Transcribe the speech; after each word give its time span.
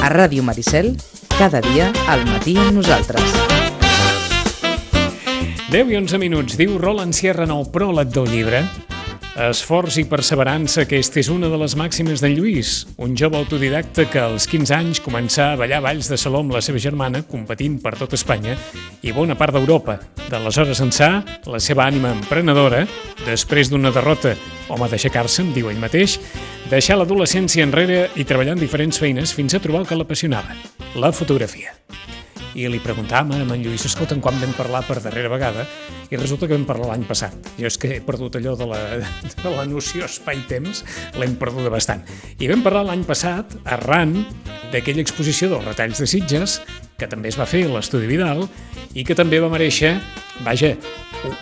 A 0.00 0.08
Ràdio 0.12 0.42
Maricel, 0.44 0.96
cada 1.38 1.60
dia 1.64 1.90
al 2.06 2.26
matí 2.28 2.56
amb 2.60 2.76
nosaltres. 2.76 3.24
10 5.74 5.90
i 5.90 5.96
11 5.98 6.20
minuts, 6.22 6.58
diu 6.60 6.76
Roland 6.78 7.16
Sierra 7.16 7.48
en 7.48 7.54
el 7.56 7.64
pròleg 7.72 8.12
del 8.14 8.28
llibre. 8.30 8.60
Esforç 9.34 9.96
i 9.98 10.04
perseverança, 10.06 10.84
aquesta 10.84 11.18
és 11.18 11.26
una 11.32 11.48
de 11.50 11.56
les 11.58 11.72
màximes 11.74 12.20
d'en 12.22 12.36
Lluís, 12.36 12.84
un 13.02 13.16
jove 13.18 13.34
autodidacta 13.34 14.04
que 14.06 14.20
als 14.22 14.46
15 14.46 14.74
anys 14.76 15.00
començà 15.02 15.48
a 15.50 15.56
ballar 15.58 15.80
balls 15.82 16.06
de 16.06 16.18
saló 16.20 16.44
amb 16.44 16.54
la 16.54 16.62
seva 16.62 16.78
germana, 16.78 17.24
competint 17.26 17.80
per 17.82 17.96
tot 17.98 18.14
Espanya 18.14 18.54
i 19.02 19.10
bona 19.10 19.34
part 19.34 19.56
d'Europa. 19.56 19.98
D'aleshores 20.30 20.84
ençà, 20.86 21.10
la 21.50 21.58
seva 21.58 21.88
ànima 21.88 22.14
emprenedora, 22.14 22.84
després 23.26 23.72
d'una 23.72 23.90
derrota, 23.90 24.36
home 24.70 24.86
d'aixecar-se, 24.92 25.42
em 25.42 25.50
diu 25.56 25.66
ell 25.72 25.82
mateix, 25.82 26.20
deixar 26.70 27.00
l'adolescència 27.00 27.66
enrere 27.66 28.04
i 28.14 28.22
treballar 28.22 28.54
en 28.54 28.62
diferents 28.62 29.02
feines 29.02 29.34
fins 29.34 29.58
a 29.58 29.62
trobar 29.64 29.82
el 29.82 29.90
que 29.90 29.98
l'apassionava, 29.98 30.54
la 30.94 31.10
fotografia 31.10 31.74
i 32.54 32.66
li 32.70 32.78
preguntàvem 32.82 33.32
a 33.34 33.40
en 33.42 33.62
Lluís, 33.62 33.84
escolta, 33.88 34.16
quan 34.22 34.38
vam 34.40 34.54
parlar 34.54 34.84
per 34.86 35.00
darrera 35.02 35.30
vegada? 35.32 35.64
I 36.10 36.18
resulta 36.20 36.46
que 36.46 36.54
vam 36.54 36.66
parlar 36.68 36.92
l'any 36.92 37.04
passat. 37.08 37.34
Jo 37.58 37.66
és 37.66 37.78
que 37.80 37.96
he 37.96 38.00
perdut 38.04 38.38
allò 38.38 38.54
de 38.58 38.68
la, 38.70 38.80
de 39.00 39.50
la 39.50 39.66
noció 39.66 40.06
espai-temps, 40.06 40.84
l'hem 41.18 41.34
perduda 41.40 41.72
bastant. 41.74 42.04
I 42.38 42.50
vam 42.50 42.62
parlar 42.62 42.84
l'any 42.88 43.02
passat, 43.08 43.58
arran 43.64 44.20
d'aquella 44.72 45.02
exposició 45.02 45.50
dels 45.50 45.66
retalls 45.66 46.02
de 46.02 46.08
Sitges, 46.10 46.60
que 46.98 47.10
també 47.10 47.32
es 47.32 47.38
va 47.40 47.48
fer 47.50 47.64
a 47.66 47.74
l'Estudi 47.74 48.08
Vidal, 48.10 48.46
i 48.94 49.02
que 49.02 49.18
també 49.18 49.42
va 49.42 49.50
mereixer, 49.50 49.96
vaja, 50.46 50.74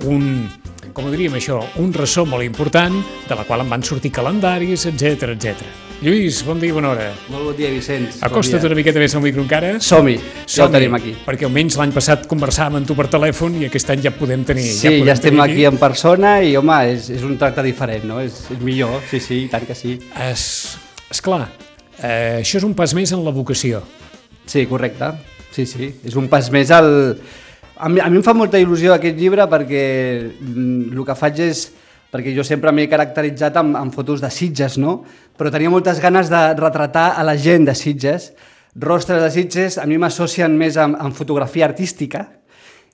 un, 0.09 0.49
com 0.97 1.07
ho 1.07 1.13
diríem 1.13 1.37
això, 1.37 1.61
un 1.83 1.93
ressò 1.93 2.25
molt 2.29 2.47
important, 2.49 3.03
de 3.29 3.37
la 3.37 3.45
qual 3.49 3.67
en 3.67 3.73
van 3.77 3.85
sortir 3.85 4.15
calendaris, 4.17 4.89
etc 4.89 5.35
etc. 5.37 5.92
Lluís, 6.03 6.41
bon 6.43 6.59
dia 6.59 6.73
i 6.73 6.75
bona 6.75 6.89
hora. 6.91 7.05
Molt 7.31 7.45
bon 7.47 7.55
dia, 7.55 7.69
Vicenç. 7.71 8.17
Acosta't 8.27 8.65
una 8.67 8.75
miqueta 8.75 8.99
més 8.99 9.13
al 9.15 9.23
micro 9.23 9.45
encara. 9.45 9.77
Som-hi, 9.79 10.17
ja 10.51 10.65
ho 10.65 10.73
tenim 10.75 10.97
aquí. 10.99 11.13
Perquè 11.23 11.47
almenys 11.47 11.77
l'any 11.79 11.93
passat 11.95 12.25
conversàvem 12.27 12.81
amb 12.81 12.89
tu 12.89 12.97
per 12.99 13.05
telèfon 13.13 13.61
i 13.61 13.69
aquest 13.69 13.93
any 13.95 14.03
ja 14.03 14.11
podem 14.11 14.43
tenir... 14.49 14.65
Sí, 14.67 14.89
ja, 14.89 14.91
podem 14.97 15.07
ja 15.07 15.15
estem 15.15 15.37
tenir 15.37 15.45
aquí 15.45 15.67
en 15.69 15.79
persona 15.79 16.33
i, 16.43 16.57
home, 16.59 16.79
és, 16.91 17.07
és 17.15 17.23
un 17.23 17.37
tracte 17.39 17.63
diferent, 17.63 18.09
no? 18.11 18.17
És, 18.19 18.41
és 18.51 18.65
millor, 18.67 18.97
sí, 19.13 19.21
sí, 19.23 19.45
i 19.45 19.53
tant 19.53 19.63
que 19.69 19.77
sí. 19.79 19.95
Es, 20.27 20.45
esclar, 21.15 21.45
eh, 22.01 22.41
això 22.41 22.59
és 22.59 22.67
un 22.67 22.75
pas 22.83 22.97
més 22.99 23.15
en 23.15 23.23
la 23.23 23.35
vocació. 23.39 23.85
Sí, 24.43 24.67
correcte. 24.67 25.13
Sí, 25.55 25.69
sí, 25.71 25.93
és 26.03 26.19
un 26.19 26.27
pas 26.33 26.51
més 26.51 26.75
al... 26.75 26.91
A 27.79 27.87
mi, 27.87 28.03
a 28.03 28.11
mi 28.11 28.19
em 28.19 28.27
fa 28.27 28.35
molta 28.35 28.59
il·lusió 28.59 28.97
aquest 28.97 29.23
llibre 29.23 29.47
perquè 29.51 29.87
mm, 30.27 30.97
el 30.97 31.07
que 31.07 31.19
faig 31.23 31.39
és 31.47 31.69
perquè 32.13 32.35
jo 32.37 32.45
sempre 32.45 32.73
m'he 32.77 32.91
caracteritzat 32.93 33.57
amb, 33.57 33.77
amb 33.81 33.95
fotos 33.95 34.21
de 34.21 34.29
Sitges, 34.31 34.77
no? 34.79 34.99
Però 35.39 35.51
tenia 35.51 35.73
moltes 35.73 36.01
ganes 36.03 36.29
de 36.29 36.43
retratar 36.59 37.15
a 37.17 37.25
la 37.25 37.39
gent 37.41 37.65
de 37.65 37.75
Sitges. 37.75 38.33
Rostres 38.77 39.23
de 39.25 39.31
Sitges 39.33 39.79
a 39.81 39.87
mi 39.89 39.97
m'associen 40.01 40.53
més 40.57 40.77
amb, 40.81 40.99
amb 41.01 41.17
fotografia 41.17 41.65
artística 41.69 42.27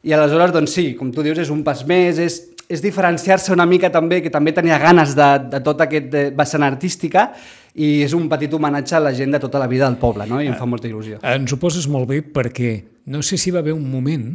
i 0.07 0.15
aleshores, 0.15 0.55
doncs 0.55 0.77
sí, 0.79 0.93
com 0.95 1.11
tu 1.11 1.25
dius, 1.27 1.41
és 1.43 1.51
un 1.51 1.65
pas 1.67 1.81
més, 1.87 2.21
és, 2.23 2.37
és 2.71 2.83
diferenciar-se 2.85 3.51
una 3.55 3.67
mica 3.67 3.91
també, 3.91 4.21
que 4.23 4.31
també 4.31 4.55
tenia 4.55 4.79
ganes 4.79 5.17
de, 5.19 5.29
de 5.51 5.61
tot 5.67 5.83
aquest 5.83 6.15
vessant 6.39 6.67
artística 6.67 7.33
i 7.75 8.05
és 8.07 8.15
un 8.15 8.29
petit 8.31 8.55
homenatge 8.55 8.97
a 8.99 9.03
la 9.03 9.13
gent 9.15 9.35
de 9.35 9.43
tota 9.43 9.59
la 9.59 9.67
vida 9.71 9.89
del 9.91 9.99
poble, 9.99 10.27
no? 10.31 10.39
I 10.43 10.51
em 10.53 10.57
fa 10.59 10.67
molta 10.71 10.87
il·lusió. 10.87 11.19
Ens 11.27 11.55
ho 11.55 11.59
poses 11.59 11.91
molt 11.91 12.07
bé 12.11 12.23
perquè 12.23 12.77
no 13.11 13.23
sé 13.27 13.39
si 13.39 13.51
va 13.55 13.63
haver 13.65 13.75
un 13.75 13.87
moment 13.91 14.31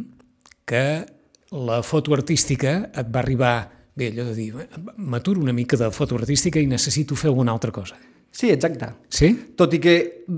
que 0.68 0.84
la 1.54 1.80
foto 1.86 2.16
artística 2.16 2.90
et 2.92 3.08
va 3.14 3.22
arribar 3.24 3.56
bé, 3.96 4.08
allò 4.12 4.26
de 4.26 4.34
dir, 4.36 4.54
m'aturo 4.98 5.42
una 5.42 5.54
mica 5.54 5.78
de 5.78 5.92
foto 5.92 6.16
artística 6.16 6.60
i 6.60 6.66
necessito 6.68 7.16
fer 7.16 7.30
alguna 7.30 7.52
altra 7.54 7.72
cosa. 7.72 7.96
Sí, 8.34 8.48
exacte. 8.50 8.88
Sí? 9.14 9.28
Tot 9.56 9.76
i 9.76 9.78
que 9.78 9.92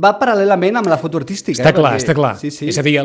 va 0.03 0.09
paral·lelament 0.20 0.75
amb 0.81 0.89
la 0.92 0.97
foto 1.00 1.16
artística. 1.22 1.56
Està 1.56 1.70
eh? 1.72 1.75
clar, 1.78 1.94
Perquè- 1.94 2.02
està 2.03 2.16
clar. 2.18 2.34
Sí, 2.41 2.50
sí. 2.52 2.68
És 2.68 2.75
a 2.78 2.84
dir, 2.84 2.97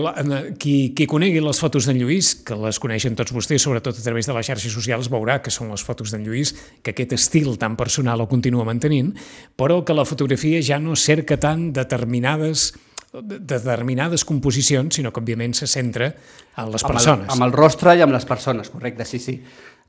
qui, 0.59 0.91
qui 0.99 1.07
conegui 1.07 1.39
les 1.39 1.61
fotos 1.63 1.87
d'en 1.87 2.01
Lluís, 2.01 2.33
que 2.43 2.59
les 2.59 2.81
coneixen 2.83 3.15
tots 3.15 3.31
vostès, 3.31 3.63
sobretot 3.63 3.95
a 3.95 4.03
través 4.03 4.27
de 4.27 4.35
les 4.35 4.49
xarxes 4.51 4.75
socials, 4.75 5.07
veurà 5.09 5.39
que 5.45 5.53
són 5.55 5.71
les 5.71 5.85
fotos 5.87 6.11
d'en 6.11 6.27
Lluís, 6.27 6.57
que 6.83 6.91
aquest 6.91 7.15
estil 7.15 7.55
tan 7.57 7.77
personal 7.79 8.19
el 8.19 8.27
continua 8.27 8.67
mantenint, 8.67 9.15
però 9.55 9.85
que 9.87 9.95
la 9.95 10.05
fotografia 10.05 10.59
ja 10.61 10.81
no 10.83 10.97
cerca 10.99 11.39
tant 11.39 11.71
determinades 11.73 12.73
de- 13.13 13.39
determinades 13.39 14.25
composicions, 14.25 14.95
sinó 14.99 15.13
que, 15.13 15.21
òbviament, 15.23 15.55
se 15.55 15.67
centra 15.71 16.17
en 16.57 16.71
les 16.75 16.83
persones. 16.83 17.29
Amb 17.29 17.31
el, 17.31 17.37
amb 17.39 17.47
el 17.47 17.53
rostre 17.55 17.95
i 17.95 18.03
amb 18.03 18.13
les 18.15 18.27
persones, 18.27 18.71
correcte, 18.71 19.05
sí, 19.07 19.19
sí. 19.23 19.39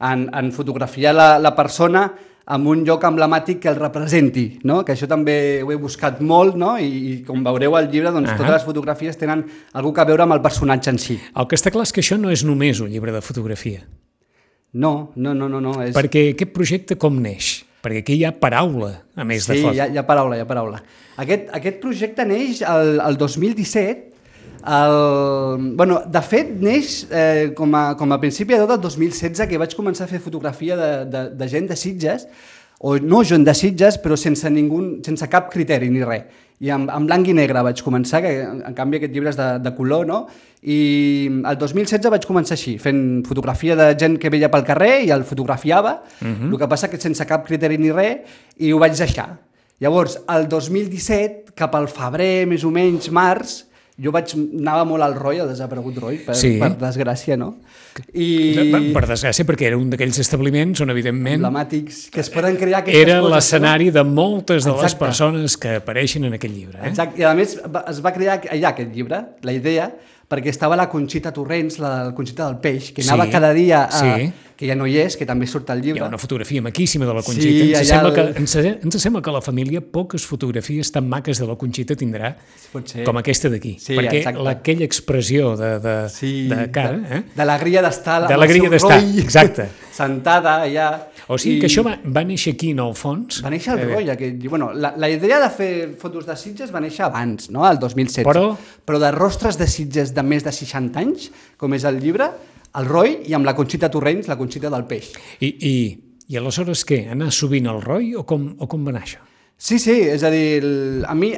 En, 0.01 0.27
en 0.33 0.51
fotografiar 0.51 1.13
la, 1.13 1.27
la 1.39 1.51
persona 1.55 2.07
amb 2.51 2.67
un 2.67 2.81
lloc 2.83 3.03
emblemàtic 3.05 3.59
que 3.61 3.69
el 3.69 3.75
representi, 3.77 4.59
no? 4.67 4.79
que 4.83 4.95
això 4.95 5.05
també 5.07 5.61
ho 5.63 5.69
he 5.71 5.77
buscat 5.79 6.19
molt, 6.25 6.57
no? 6.57 6.73
I, 6.81 6.87
i 6.89 7.11
com 7.23 7.43
veureu 7.45 7.75
al 7.77 7.87
llibre, 7.91 8.09
doncs, 8.11 8.31
Ahà. 8.33 8.37
totes 8.41 8.55
les 8.57 8.65
fotografies 8.65 9.17
tenen 9.21 9.45
algú 9.77 9.93
que 9.93 10.03
veure 10.09 10.25
amb 10.25 10.33
el 10.33 10.41
personatge 10.41 10.89
en 10.89 10.97
si. 10.99 11.19
El 11.37 11.47
que 11.47 11.55
està 11.59 11.71
clar 11.71 11.85
és 11.85 11.93
que 11.93 12.01
això 12.01 12.17
no 12.19 12.33
és 12.33 12.43
només 12.43 12.81
un 12.81 12.89
llibre 12.91 13.13
de 13.13 13.21
fotografia, 13.21 13.85
No, 14.73 15.11
no, 15.15 15.33
no, 15.35 15.49
no, 15.49 15.59
no. 15.59 15.73
És... 15.83 15.91
perquè 15.95 16.29
aquest 16.31 16.53
projecte 16.55 16.95
com 16.95 17.17
neix? 17.19 17.65
Perquè 17.83 18.03
aquí 18.05 18.15
hi 18.15 18.23
ha 18.23 18.31
paraula, 18.31 18.91
a 19.19 19.25
més 19.27 19.43
de 19.49 19.57
Sí, 19.57 19.63
foto. 19.65 19.73
hi 19.75 19.81
ha, 19.83 19.87
hi 19.91 19.97
ha 19.99 20.03
paraula, 20.07 20.37
hi 20.37 20.43
ha 20.43 20.47
paraula. 20.47 20.79
Aquest, 21.19 21.49
aquest 21.57 21.81
projecte 21.81 22.23
neix 22.29 22.61
el, 22.63 22.99
el 23.03 23.17
2017, 23.19 24.10
el, 24.65 25.75
bueno, 25.75 26.01
de 26.05 26.21
fet, 26.21 26.53
neix 26.61 27.05
eh, 27.09 27.51
com, 27.57 27.73
a, 27.75 27.95
com 27.97 28.11
a 28.13 28.19
principi 28.21 28.55
de 28.55 28.63
tot 28.65 28.77
el 28.77 28.81
2016 28.83 29.47
que 29.49 29.59
vaig 29.61 29.75
començar 29.77 30.05
a 30.05 30.11
fer 30.11 30.21
fotografia 30.23 30.77
de, 30.77 30.91
de, 31.11 31.23
de 31.39 31.47
gent 31.51 31.69
de 31.69 31.77
Sitges, 31.79 32.27
o 32.81 32.95
no 32.97 33.21
gent 33.23 33.43
de 33.45 33.53
Sitges, 33.53 33.99
però 34.01 34.17
sense, 34.17 34.49
ningú, 34.49 34.81
sense 35.05 35.27
cap 35.29 35.51
criteri 35.53 35.91
ni 35.93 36.01
res. 36.05 36.47
I 36.61 36.69
en, 36.73 36.87
en 36.93 37.05
blanc 37.09 37.25
i 37.29 37.33
negre 37.33 37.61
vaig 37.65 37.81
començar, 37.81 38.21
que 38.21 38.31
en 38.45 38.75
canvi 38.77 38.99
aquest 38.99 39.13
llibre 39.13 39.31
és 39.33 39.37
de, 39.37 39.47
de 39.65 39.71
color, 39.77 40.05
no? 40.05 40.23
I 40.61 40.77
el 41.49 41.57
2016 41.57 42.11
vaig 42.13 42.25
començar 42.29 42.53
així, 42.53 42.75
fent 42.81 43.23
fotografia 43.25 43.77
de 43.77 43.87
gent 43.97 44.19
que 44.21 44.29
veia 44.29 44.49
pel 44.53 44.65
carrer 44.67 44.99
i 45.07 45.09
el 45.13 45.25
fotografiava, 45.25 46.01
uh 46.21 46.27
-huh. 46.27 46.51
el 46.51 46.57
que 46.57 46.67
passa 46.69 46.89
que 46.89 47.01
sense 47.01 47.25
cap 47.25 47.45
criteri 47.47 47.77
ni 47.77 47.91
res, 47.91 48.21
i 48.57 48.73
ho 48.73 48.77
vaig 48.77 48.93
deixar. 48.97 49.39
Llavors, 49.79 50.19
el 50.29 50.47
2017, 50.47 51.53
cap 51.55 51.73
al 51.75 51.87
febrer, 51.87 52.45
més 52.45 52.63
o 52.63 52.69
menys, 52.69 53.09
març, 53.09 53.65
jo 54.01 54.11
vaig, 54.11 54.31
anava 54.35 54.83
molt 54.89 55.03
al 55.05 55.13
Roy, 55.15 55.39
al 55.43 55.49
desaparegut 55.51 55.97
Roy, 56.01 56.17
per, 56.25 56.35
Sí. 56.35 56.55
per 56.61 56.71
desgràcia, 56.79 57.37
no? 57.37 57.55
I... 58.13 58.91
Per 58.95 59.03
desgràcia, 59.05 59.45
perquè 59.45 59.67
era 59.69 59.77
un 59.77 59.89
d'aquells 59.91 60.17
establiments 60.23 60.81
on, 60.81 60.89
evidentment, 60.93 61.41
emblemàtics 61.41 62.05
que 62.13 62.21
es 62.23 62.29
poden 62.33 62.55
crear 62.57 62.81
aquestes 62.81 63.01
era 63.03 63.19
coses, 63.19 63.33
l'escenari 63.35 63.89
de 63.91 64.03
moltes 64.07 64.63
de 64.65 64.71
les 64.71 64.83
Exacte. 64.87 65.05
persones 65.05 65.57
que 65.57 65.75
apareixen 65.81 66.25
en 66.25 66.33
aquest 66.39 66.55
llibre. 66.55 66.79
Eh? 66.81 66.89
Exacte, 66.93 67.21
i 67.21 67.27
a 67.27 67.33
més 67.37 67.57
es 67.59 68.01
va 68.03 68.13
crear 68.15 68.39
allà 68.49 68.71
aquest 68.73 68.95
llibre, 68.95 69.21
la 69.43 69.53
idea, 69.53 69.91
perquè 70.31 70.47
estava 70.47 70.77
la 70.79 70.87
Conxita 70.89 71.33
Torrents, 71.35 71.77
la, 71.83 71.89
la 72.07 72.13
Conxita 72.15 72.45
del 72.47 72.57
Peix, 72.63 72.93
que 72.95 73.03
anava 73.03 73.25
Sí, 73.27 73.31
cada 73.35 73.51
dia, 73.53 73.83
a, 73.83 73.99
sí. 73.99 74.31
Que 74.61 74.67
ja 74.69 74.75
no 74.77 74.85
hi 74.85 74.99
és, 75.01 75.15
que 75.17 75.25
també 75.25 75.47
surt 75.49 75.71
al 75.73 75.79
Hi 75.81 75.87
llibre. 75.87 76.03
ha 76.05 76.07
una 76.11 76.19
fotografia 76.21 76.61
maquíssima 76.61 77.07
de 77.09 77.13
la 77.17 77.23
Conxita. 77.25 77.49
Sí, 77.49 77.73
ens, 77.73 77.87
sembla 77.89 78.09
el- 78.09 78.13
que, 78.13 78.39
ens, 78.43 78.55
ens 78.61 78.97
sembla 79.01 79.21
que 79.25 79.31
la 79.33 79.41
família 79.41 79.81
poques 79.81 80.21
fotografies 80.29 80.91
tan 80.93 81.09
maques 81.09 81.39
de 81.41 81.47
la 81.49 81.55
Conxita 81.57 81.95
tindrà 81.97 82.35
Pot 82.71 82.87
ser. 82.93 83.03
com 83.07 83.17
aquesta 83.17 83.49
d'aquí. 83.49 83.77
Sí, 83.81 83.95
perquè 83.97 84.19
exacte. 84.21 84.43
la- 84.45 84.51
aquella 84.59 84.85
expressió 84.85 85.55
de, 85.57 85.79
de, 85.79 85.95
Sí, 86.13 86.47
de 86.47 86.69
cara... 86.69 87.01
Eh? 87.09 87.23
D'alegria 87.35 87.81
d'estar 87.81 88.27
D'alegria 88.29 88.69
d'estar, 88.69 89.01
exacte. 89.17 89.65
sentada 89.91 90.57
allà. 90.63 90.87
O 91.27 91.37
sigui 91.37 91.57
I 91.57 91.61
que 91.61 91.67
això 91.69 91.83
va, 91.85 91.97
va 92.03 92.23
néixer 92.27 92.53
aquí, 92.55 92.71
en 92.75 92.79
el 92.83 92.93
fons. 92.95 93.41
Va 93.43 93.49
néixer 93.53 93.73
el 93.75 93.79
Eh, 93.83 93.89
Roy, 93.93 94.09
aquest, 94.09 94.43
bueno, 94.47 94.71
la, 94.73 94.93
la 94.97 95.09
idea 95.09 95.39
de 95.43 95.49
fer 95.53 95.71
fotos 95.99 96.25
de 96.25 96.35
Sitges 96.37 96.73
va 96.73 96.79
néixer 96.83 97.05
abans, 97.05 97.49
no? 97.51 97.65
el 97.69 97.79
2016. 97.79 98.25
Però- 98.27 98.55
Però 98.85 98.99
de 98.99 99.11
rostres 99.11 99.57
de 99.57 99.67
Sitges 99.67 100.13
de 100.13 100.23
més 100.23 100.43
de 100.43 100.51
60 100.51 100.99
anys, 100.99 101.31
com 101.57 101.73
és 101.73 101.83
el 101.85 101.99
llibre, 101.99 102.29
el 102.75 102.85
Roy 102.87 103.19
i 103.27 103.33
amb 103.33 103.45
la 103.45 103.53
Conxita 103.55 103.89
Torrents, 103.91 104.27
la 104.31 104.37
Conxita 104.39 104.69
del 104.69 104.85
Peix. 104.87 105.11
I, 105.39 105.47
i, 105.47 105.73
I 106.31 106.37
aleshores 106.39 106.85
què? 106.87 107.03
Anar 107.11 107.31
sovint 107.35 107.67
al 107.67 107.81
Roy 107.83 108.13
o 108.15 108.23
com, 108.25 108.55
o 108.59 108.67
com 108.71 108.85
va 108.87 108.93
anar 108.95 109.03
això? 109.03 109.19
Sí, 109.61 109.77
sí, 109.77 109.93
és 110.09 110.23
a 110.23 110.29
dir, 110.33 110.63
el, 110.63 111.03
a 111.05 111.13
mi, 111.13 111.33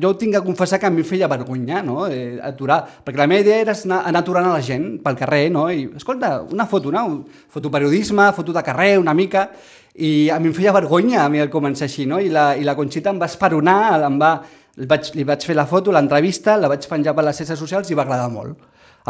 jo 0.00 0.12
tinc 0.14 0.36
que 0.36 0.42
confessar 0.44 0.78
que 0.78 0.86
a 0.86 0.90
mi 0.90 1.02
em 1.02 1.06
feia 1.06 1.28
vergonya, 1.28 1.82
no?, 1.82 2.06
eh, 2.06 2.38
aturar, 2.42 2.84
perquè 3.04 3.18
la 3.18 3.26
meva 3.26 3.42
idea 3.42 3.58
era 3.64 3.74
anar, 3.74 4.04
anar 4.06 4.22
aturant 4.22 4.46
a 4.46 4.54
la 4.54 4.62
gent 4.62 5.00
pel 5.02 5.18
carrer, 5.18 5.48
no?, 5.50 5.66
i, 5.70 5.88
escolta, 5.98 6.36
una 6.54 6.68
foto, 6.70 6.92
no?, 6.94 7.24
fotoperiodisme, 7.50 8.30
foto 8.36 8.54
de 8.54 8.62
carrer, 8.62 8.92
una 9.02 9.14
mica, 9.14 9.48
i 9.98 10.30
a 10.30 10.38
mi 10.38 10.52
em 10.52 10.54
feia 10.54 10.72
vergonya 10.72 11.24
a 11.24 11.28
mi 11.28 11.42
el 11.42 11.50
començar 11.50 11.88
així, 11.88 12.06
no?, 12.06 12.20
i 12.22 12.30
la, 12.30 12.54
i 12.54 12.62
la 12.66 12.76
Conxita 12.78 13.10
em 13.10 13.18
va 13.18 13.26
esperonar, 13.26 14.04
em 14.06 14.20
va, 14.22 14.36
li 14.80 14.88
vaig, 14.90 15.12
li 15.14 15.24
vaig 15.28 15.44
fer 15.46 15.56
la 15.58 15.66
foto, 15.68 15.92
l'entrevista, 15.92 16.56
la 16.56 16.68
vaig 16.72 16.88
penjar 16.88 17.14
per 17.14 17.24
les 17.28 17.36
xarxes 17.42 17.60
socials 17.60 17.90
i 17.92 17.98
va 17.98 18.02
agradar 18.08 18.30
molt 18.32 18.58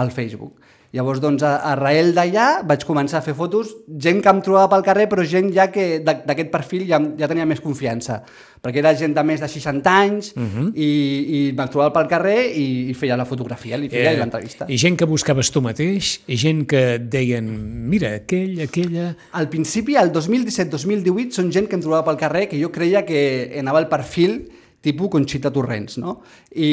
al 0.00 0.11
Facebook. 0.14 0.58
Llavors, 0.90 1.20
doncs, 1.22 1.44
a- 1.46 1.61
arrel 1.70 2.08
d'allà 2.17 2.64
vaig 2.67 2.82
començar 2.82 3.20
a 3.20 3.22
fer 3.22 3.31
fotos, 3.38 3.69
gent 4.02 4.19
que 4.25 4.28
em 4.32 4.40
trobava 4.43 4.67
pel 4.72 4.82
carrer, 4.82 5.05
però 5.08 5.22
gent 5.22 5.52
ja 5.55 5.69
que 5.70 6.00
d'a- 6.02 6.17
d'aquest 6.26 6.50
perfil 6.50 6.82
ja, 6.88 6.99
ja 7.19 7.28
tenia 7.31 7.46
més 7.46 7.61
confiança, 7.62 8.17
perquè 8.61 8.81
era 8.82 8.90
gent 8.99 9.14
de 9.14 9.22
més 9.22 9.38
de 9.40 9.46
60 9.46 9.87
anys 9.87 10.32
i, 10.75 10.88
i 11.37 11.52
me'l 11.55 11.70
trobava 11.70 11.93
pel 11.94 12.08
carrer 12.11 12.40
i, 12.58 12.64
i 12.90 12.94
feia 12.99 13.14
la 13.16 13.25
fotografia, 13.25 13.78
li 13.78 13.87
feia 13.88 14.11
eh, 14.11 14.19
l'entrevista. 14.19 14.66
I 14.66 14.76
gent 14.82 14.99
que 14.99 15.06
buscaves 15.06 15.52
tu 15.55 15.62
mateix, 15.62 16.16
i 16.26 16.37
gent 16.37 16.66
que 16.66 16.99
deien, 16.99 17.46
mira, 17.88 18.16
aquell, 18.25 18.58
aquella... 18.66 19.12
Al 19.38 19.46
principi, 19.49 19.94
al 19.94 20.11
2017-2018, 20.11 21.31
són 21.38 21.52
gent 21.55 21.69
que 21.70 21.78
em 21.78 21.84
trobava 21.87 22.02
pel 22.11 22.19
carrer 22.19 22.49
que 22.50 22.58
jo 22.61 22.73
creia 22.75 23.05
que 23.06 23.23
anava 23.62 23.78
al 23.78 23.88
perfil 23.88 24.40
tipus 24.80 25.10
Conxita 25.12 25.50
Torrents, 25.52 25.98
no? 25.98 26.20
I, 26.54 26.70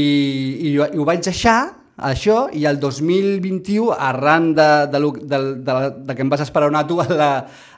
i, 0.70 0.74
jo- 0.78 0.88
i 0.94 0.98
ho 1.02 1.06
vaig 1.08 1.24
deixar, 1.26 1.58
això, 1.98 2.48
i 2.54 2.64
el 2.70 2.78
2021, 2.80 3.90
arran 3.94 4.52
de, 4.56 4.68
de, 4.94 5.00
de, 5.24 5.40
de, 5.66 5.76
de 6.06 6.16
que 6.16 6.22
em 6.26 6.30
vas 6.30 6.44
esperar 6.46 6.70
tu 6.88 7.00
a 7.02 7.08
la, 7.10 7.32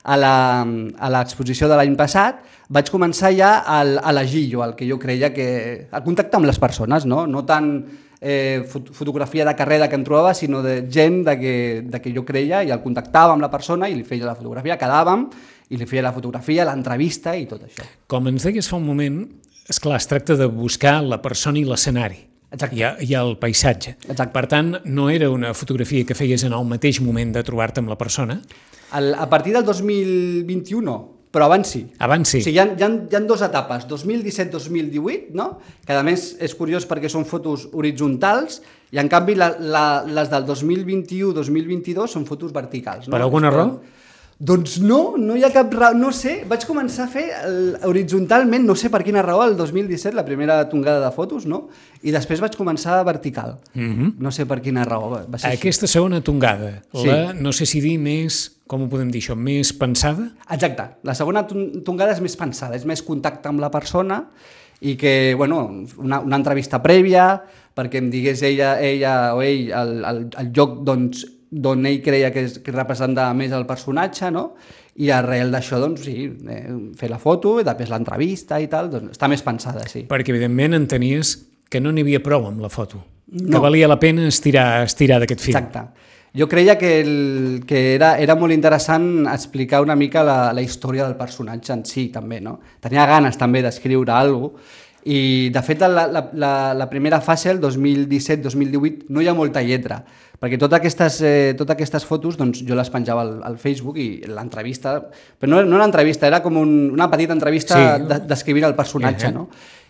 a 0.03 0.17
la- 0.17 0.65
a 0.99 1.09
l'exposició 1.09 1.69
de 1.71 1.77
l'any 1.79 1.95
passat, 1.95 2.43
vaig 2.69 2.91
començar 2.91 3.31
ja 3.33 3.59
al, 3.65 3.97
a 4.03 4.11
l'agir 4.11 4.45
jo, 4.51 4.63
el 4.63 4.75
que 4.75 4.87
jo 4.89 4.99
creia 4.99 5.31
que... 5.33 5.87
a 5.91 6.03
contactar 6.03 6.37
amb 6.41 6.45
les 6.51 6.59
persones, 6.59 7.05
no? 7.05 7.25
No 7.27 7.45
tant 7.47 7.71
eh, 8.21 8.61
fot 8.67 8.91
fotografia 8.93 9.45
de 9.47 9.55
carrera 9.55 9.87
que 9.89 9.95
em 9.95 10.03
trobava, 10.03 10.33
sinó 10.35 10.61
de 10.61 10.83
gent 10.91 11.23
de 11.25 11.37
que, 11.39 11.55
de 11.87 12.01
que 12.03 12.13
jo 12.13 12.25
creia 12.27 12.61
i 12.67 12.69
el 12.75 12.81
contactava 12.83 13.33
amb 13.33 13.41
la 13.41 13.49
persona 13.49 13.87
i 13.89 13.95
li 13.95 14.03
feia 14.03 14.27
la 14.27 14.35
fotografia, 14.35 14.77
quedàvem 14.77 15.29
i 15.69 15.77
li 15.77 15.85
feia 15.87 16.03
la 16.03 16.11
fotografia, 16.13 16.65
l'entrevista 16.67 17.35
i 17.37 17.45
tot 17.47 17.63
això. 17.65 17.85
Com 18.09 18.27
ens 18.27 18.43
deies 18.49 18.67
fa 18.67 18.75
un 18.77 18.85
moment, 18.85 19.21
és 19.69 19.79
clar, 19.81 19.99
es 20.01 20.09
tracta 20.09 20.35
de 20.39 20.47
buscar 20.49 20.99
la 21.05 21.21
persona 21.21 21.61
i 21.61 21.65
l'escenari. 21.67 22.25
Exacte. 22.49 22.79
I, 22.79 23.11
i 23.11 23.13
el 23.13 23.35
paisatge. 23.37 23.95
Exacte. 24.07 24.31
Per 24.33 24.45
tant, 24.49 24.73
no 24.89 25.09
era 25.13 25.29
una 25.29 25.53
fotografia 25.53 26.05
que 26.05 26.17
feies 26.17 26.43
en 26.47 26.55
el 26.57 26.65
mateix 26.65 26.99
moment 27.05 27.35
de 27.35 27.45
trobar-te 27.45 27.83
amb 27.83 27.93
la 27.93 27.97
persona. 27.99 28.39
El, 28.97 29.13
a 29.13 29.29
partir 29.29 29.53
del 29.53 29.65
2021 29.67 30.81
no, 30.81 30.97
però 31.29 31.45
abans 31.45 31.69
sí. 31.69 31.83
Abans 32.01 32.31
sí. 32.33 32.39
O 32.41 32.47
sigui, 32.47 32.57
hi 32.57 32.61
ha, 32.63 32.65
hi 32.73 32.85
ha, 32.85 32.89
hi 32.89 33.17
ha 33.17 33.21
dues 33.21 33.43
etapes, 33.45 33.85
2017-2018, 33.91 35.29
no? 35.37 35.51
que 35.85 35.93
a 35.93 36.01
més 36.05 36.31
és 36.41 36.55
curiós 36.57 36.89
perquè 36.89 37.11
són 37.11 37.27
fotos 37.29 37.67
horitzontals 37.69 38.63
i 38.89 38.97
en 38.97 39.11
canvi 39.11 39.37
la, 39.37 39.51
la, 39.61 39.85
les 40.09 40.31
del 40.33 40.49
2021-2022 40.49 42.17
són 42.17 42.25
fotos 42.25 42.55
verticals. 42.55 43.05
No? 43.05 43.13
Per 43.13 43.21
alguna 43.21 43.53
raó? 43.53 43.77
Doncs 44.39 44.77
no, 44.79 45.17
no 45.19 45.35
hi 45.35 45.41
ha 45.43 45.49
cap 45.51 45.73
raó, 45.75 45.91
no 45.99 46.13
sé, 46.15 46.45
vaig 46.47 46.61
començar 46.63 47.09
a 47.09 47.11
fer 47.11 47.25
el, 47.43 47.57
horitzontalment, 47.83 48.63
no 48.63 48.71
sé 48.79 48.87
per 48.89 49.01
quina 49.03 49.19
raó, 49.25 49.41
el 49.43 49.57
2017, 49.59 50.15
la 50.15 50.23
primera 50.23 50.61
tongada 50.71 51.01
de 51.03 51.09
fotos, 51.11 51.43
no? 51.45 51.65
I 52.07 52.13
després 52.15 52.39
vaig 52.39 52.55
començar 52.55 53.01
vertical. 53.03 53.57
Mm 53.73 53.89
-hmm. 53.91 54.13
No 54.23 54.31
sé 54.31 54.45
per 54.45 54.61
quina 54.61 54.85
raó, 54.85 55.09
va 55.09 55.25
va 55.27 55.37
ser 55.37 55.49
així. 55.49 55.57
Aquesta 55.59 55.87
segona 55.87 56.21
tongada, 56.21 56.81
Sí. 56.93 57.05
la, 57.07 57.33
no 57.33 57.51
sé 57.51 57.65
si 57.65 57.81
dir 57.81 57.99
més, 57.99 58.55
com 58.65 58.83
ho 58.83 58.87
podem 58.87 59.11
dir 59.11 59.19
això, 59.21 59.35
més 59.35 59.73
pensada? 59.73 60.31
Exacte, 60.49 60.83
la 61.03 61.13
segona 61.15 61.45
ton- 61.45 61.83
tongada 61.83 62.13
és 62.13 62.21
més 62.21 62.37
pensada, 62.37 62.75
és 62.77 62.85
més 62.85 63.01
contacte 63.03 63.49
amb 63.49 63.59
la 63.59 63.69
persona 63.69 64.29
i 64.79 64.95
que, 64.95 65.33
bueno, 65.35 65.83
una, 65.97 66.21
una 66.21 66.35
entrevista 66.37 66.81
prèvia 66.81 67.41
perquè 67.75 67.95
em 67.97 68.09
digués 68.09 68.41
ella, 68.41 68.79
ella 68.79 69.35
o 69.35 69.41
ell 69.41 69.69
el, 69.71 70.05
el, 70.05 70.29
el 70.37 70.51
lloc 70.53 70.83
doncs, 70.85 71.25
d'on 71.49 71.85
ell 71.89 72.01
creia 72.05 72.29
que, 72.31 72.43
és, 72.45 72.59
que 72.63 72.71
representava 72.75 73.33
més 73.33 73.51
el 73.55 73.65
personatge, 73.69 74.29
no? 74.31 74.53
I 74.99 75.09
arrel 75.15 75.51
d'això, 75.53 75.79
doncs, 75.81 76.03
sí, 76.05 76.27
eh, 76.49 76.65
fer 76.99 77.09
la 77.09 77.17
foto 77.21 77.57
i 77.59 77.63
després 77.65 77.89
l'entrevista 77.89 78.59
i 78.59 78.67
tal, 78.69 78.89
doncs 78.91 79.15
està 79.17 79.29
més 79.31 79.41
pensada, 79.45 79.85
sí. 79.89 80.03
Perquè, 80.09 80.33
evidentment, 80.35 80.75
entenies 80.77 81.37
que 81.69 81.79
no 81.81 81.91
n'hi 81.93 82.01
havia 82.05 82.21
prou 82.25 82.45
amb 82.49 82.61
la 82.61 82.69
foto. 82.69 83.03
Que 83.29 83.45
No. 83.53 83.61
valia 83.61 83.87
la 83.87 83.99
pena 84.01 84.27
estirar, 84.27 84.83
estirar 84.83 85.19
d'aquest 85.21 85.39
fil. 85.41 85.55
Exacte. 85.55 85.83
Jo 86.35 86.47
creia 86.49 86.77
que, 86.77 86.99
el, 87.01 87.63
que 87.65 87.95
era, 87.95 88.11
era 88.21 88.35
molt 88.37 88.53
interessant 88.53 89.25
explicar 89.31 89.81
una 89.81 89.95
mica 89.95 90.21
la, 90.23 90.51
la 90.53 90.61
història 90.61 91.05
del 91.07 91.15
personatge 91.17 91.73
en 91.73 91.85
si, 91.85 92.07
també, 92.13 92.37
no? 92.41 92.59
Tenia 92.81 93.05
ganes 93.09 93.37
també 93.37 93.63
d'escriure 93.65 94.11
alguna 94.13 94.49
cosa, 94.53 94.85
i 95.05 95.49
de 95.53 95.61
fet 95.63 95.79
la, 95.81 96.07
la, 96.07 96.29
la, 96.33 96.73
la 96.73 96.89
primera 96.89 97.21
fase, 97.21 97.49
el 97.51 97.59
2017-2018, 97.61 99.05
no 99.09 99.21
hi 99.23 99.27
ha 99.29 99.33
molta 99.37 99.61
lletra, 99.63 100.01
perquè 100.39 100.57
totes 100.59 100.77
aquestes, 100.79 101.21
eh, 101.25 101.53
totes 101.57 101.75
aquestes 101.75 102.05
fotos 102.07 102.37
doncs, 102.39 102.61
jo 102.67 102.75
les 102.77 102.89
penjava 102.91 103.21
al, 103.25 103.33
al 103.43 103.57
Facebook 103.59 103.97
i 103.99 104.21
l'entrevista, 104.27 104.97
però 105.39 105.51
no, 105.57 105.63
no 105.67 105.79
l'entrevista, 105.81 106.27
era 106.27 106.41
com 106.43 106.57
un, 106.61 106.73
una 106.95 107.09
petita 107.11 107.33
entrevista 107.35 107.75
Sí. 107.79 108.05
de- 108.07 108.21
descrivint 108.27 108.65
el 108.69 108.75
personatge, 108.75 109.27
Eh. 109.27 109.31
no? 109.35 109.49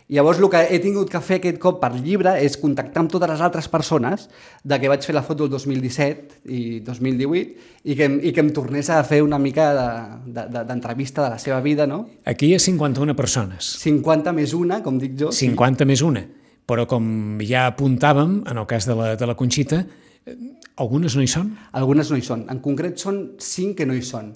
Llavors 0.09 0.39
el 0.41 0.47
que 0.49 0.61
he 0.73 0.79
tingut 0.81 1.09
que 1.13 1.19
fer 1.21 1.37
aquest 1.37 1.59
cop 1.61 1.75
per 1.83 1.91
llibre 1.93 2.31
és 2.41 2.55
contactar 2.57 3.03
amb 3.03 3.11
totes 3.13 3.29
les 3.29 3.41
altres 3.45 3.67
persones 3.69 4.23
de 4.65 4.79
que 4.81 4.89
vaig 4.89 5.03
fer 5.05 5.13
la 5.13 5.21
foto 5.21 5.45
el 5.45 5.51
2017 5.53 6.39
i 6.49 6.79
2018 6.81 7.83
i 7.85 7.95
que, 7.95 8.07
i 8.25 8.31
que 8.33 8.41
em 8.41 8.49
tornés 8.55 8.89
a 8.89 9.03
fer 9.05 9.21
una 9.21 9.37
mica 9.37 9.67
de- 9.77 10.33
de- 10.33 10.47
de- 10.49 10.63
d'entrevista 10.65 11.21
de, 11.21 11.27
de 11.29 11.33
la 11.35 11.39
seva 11.39 11.61
vida, 11.61 11.85
no? 11.85 12.07
Aquí 12.25 12.47
hi 12.49 12.55
ha 12.55 12.59
51 12.59 13.13
persones, 13.15 13.69
50 13.85 14.33
més 14.33 14.53
una, 14.57 14.81
com 14.81 14.97
dic 14.97 15.13
jo. 15.19 15.29
50 15.31 15.85
més 15.85 16.01
una. 16.01 16.25
Però 16.69 16.87
com 16.89 17.37
ja 17.45 17.67
apuntàvem, 17.69 18.43
en 18.49 18.57
el 18.57 18.65
cas 18.69 18.85
de 18.89 18.95
la, 18.97 19.15
de 19.15 19.25
la 19.29 19.35
Conxita, 19.37 19.83
eh, 20.25 20.35
algunes 20.77 21.15
no 21.15 21.21
hi 21.21 21.27
són. 21.29 21.53
Algunes 21.71 22.09
no 22.09 22.17
hi 22.17 22.25
són. 22.25 22.47
En 22.49 22.59
concret 22.65 22.97
són 22.97 23.35
5 23.37 23.75
que 23.77 23.85
no 23.85 23.93
hi 23.93 24.01
són. 24.01 24.33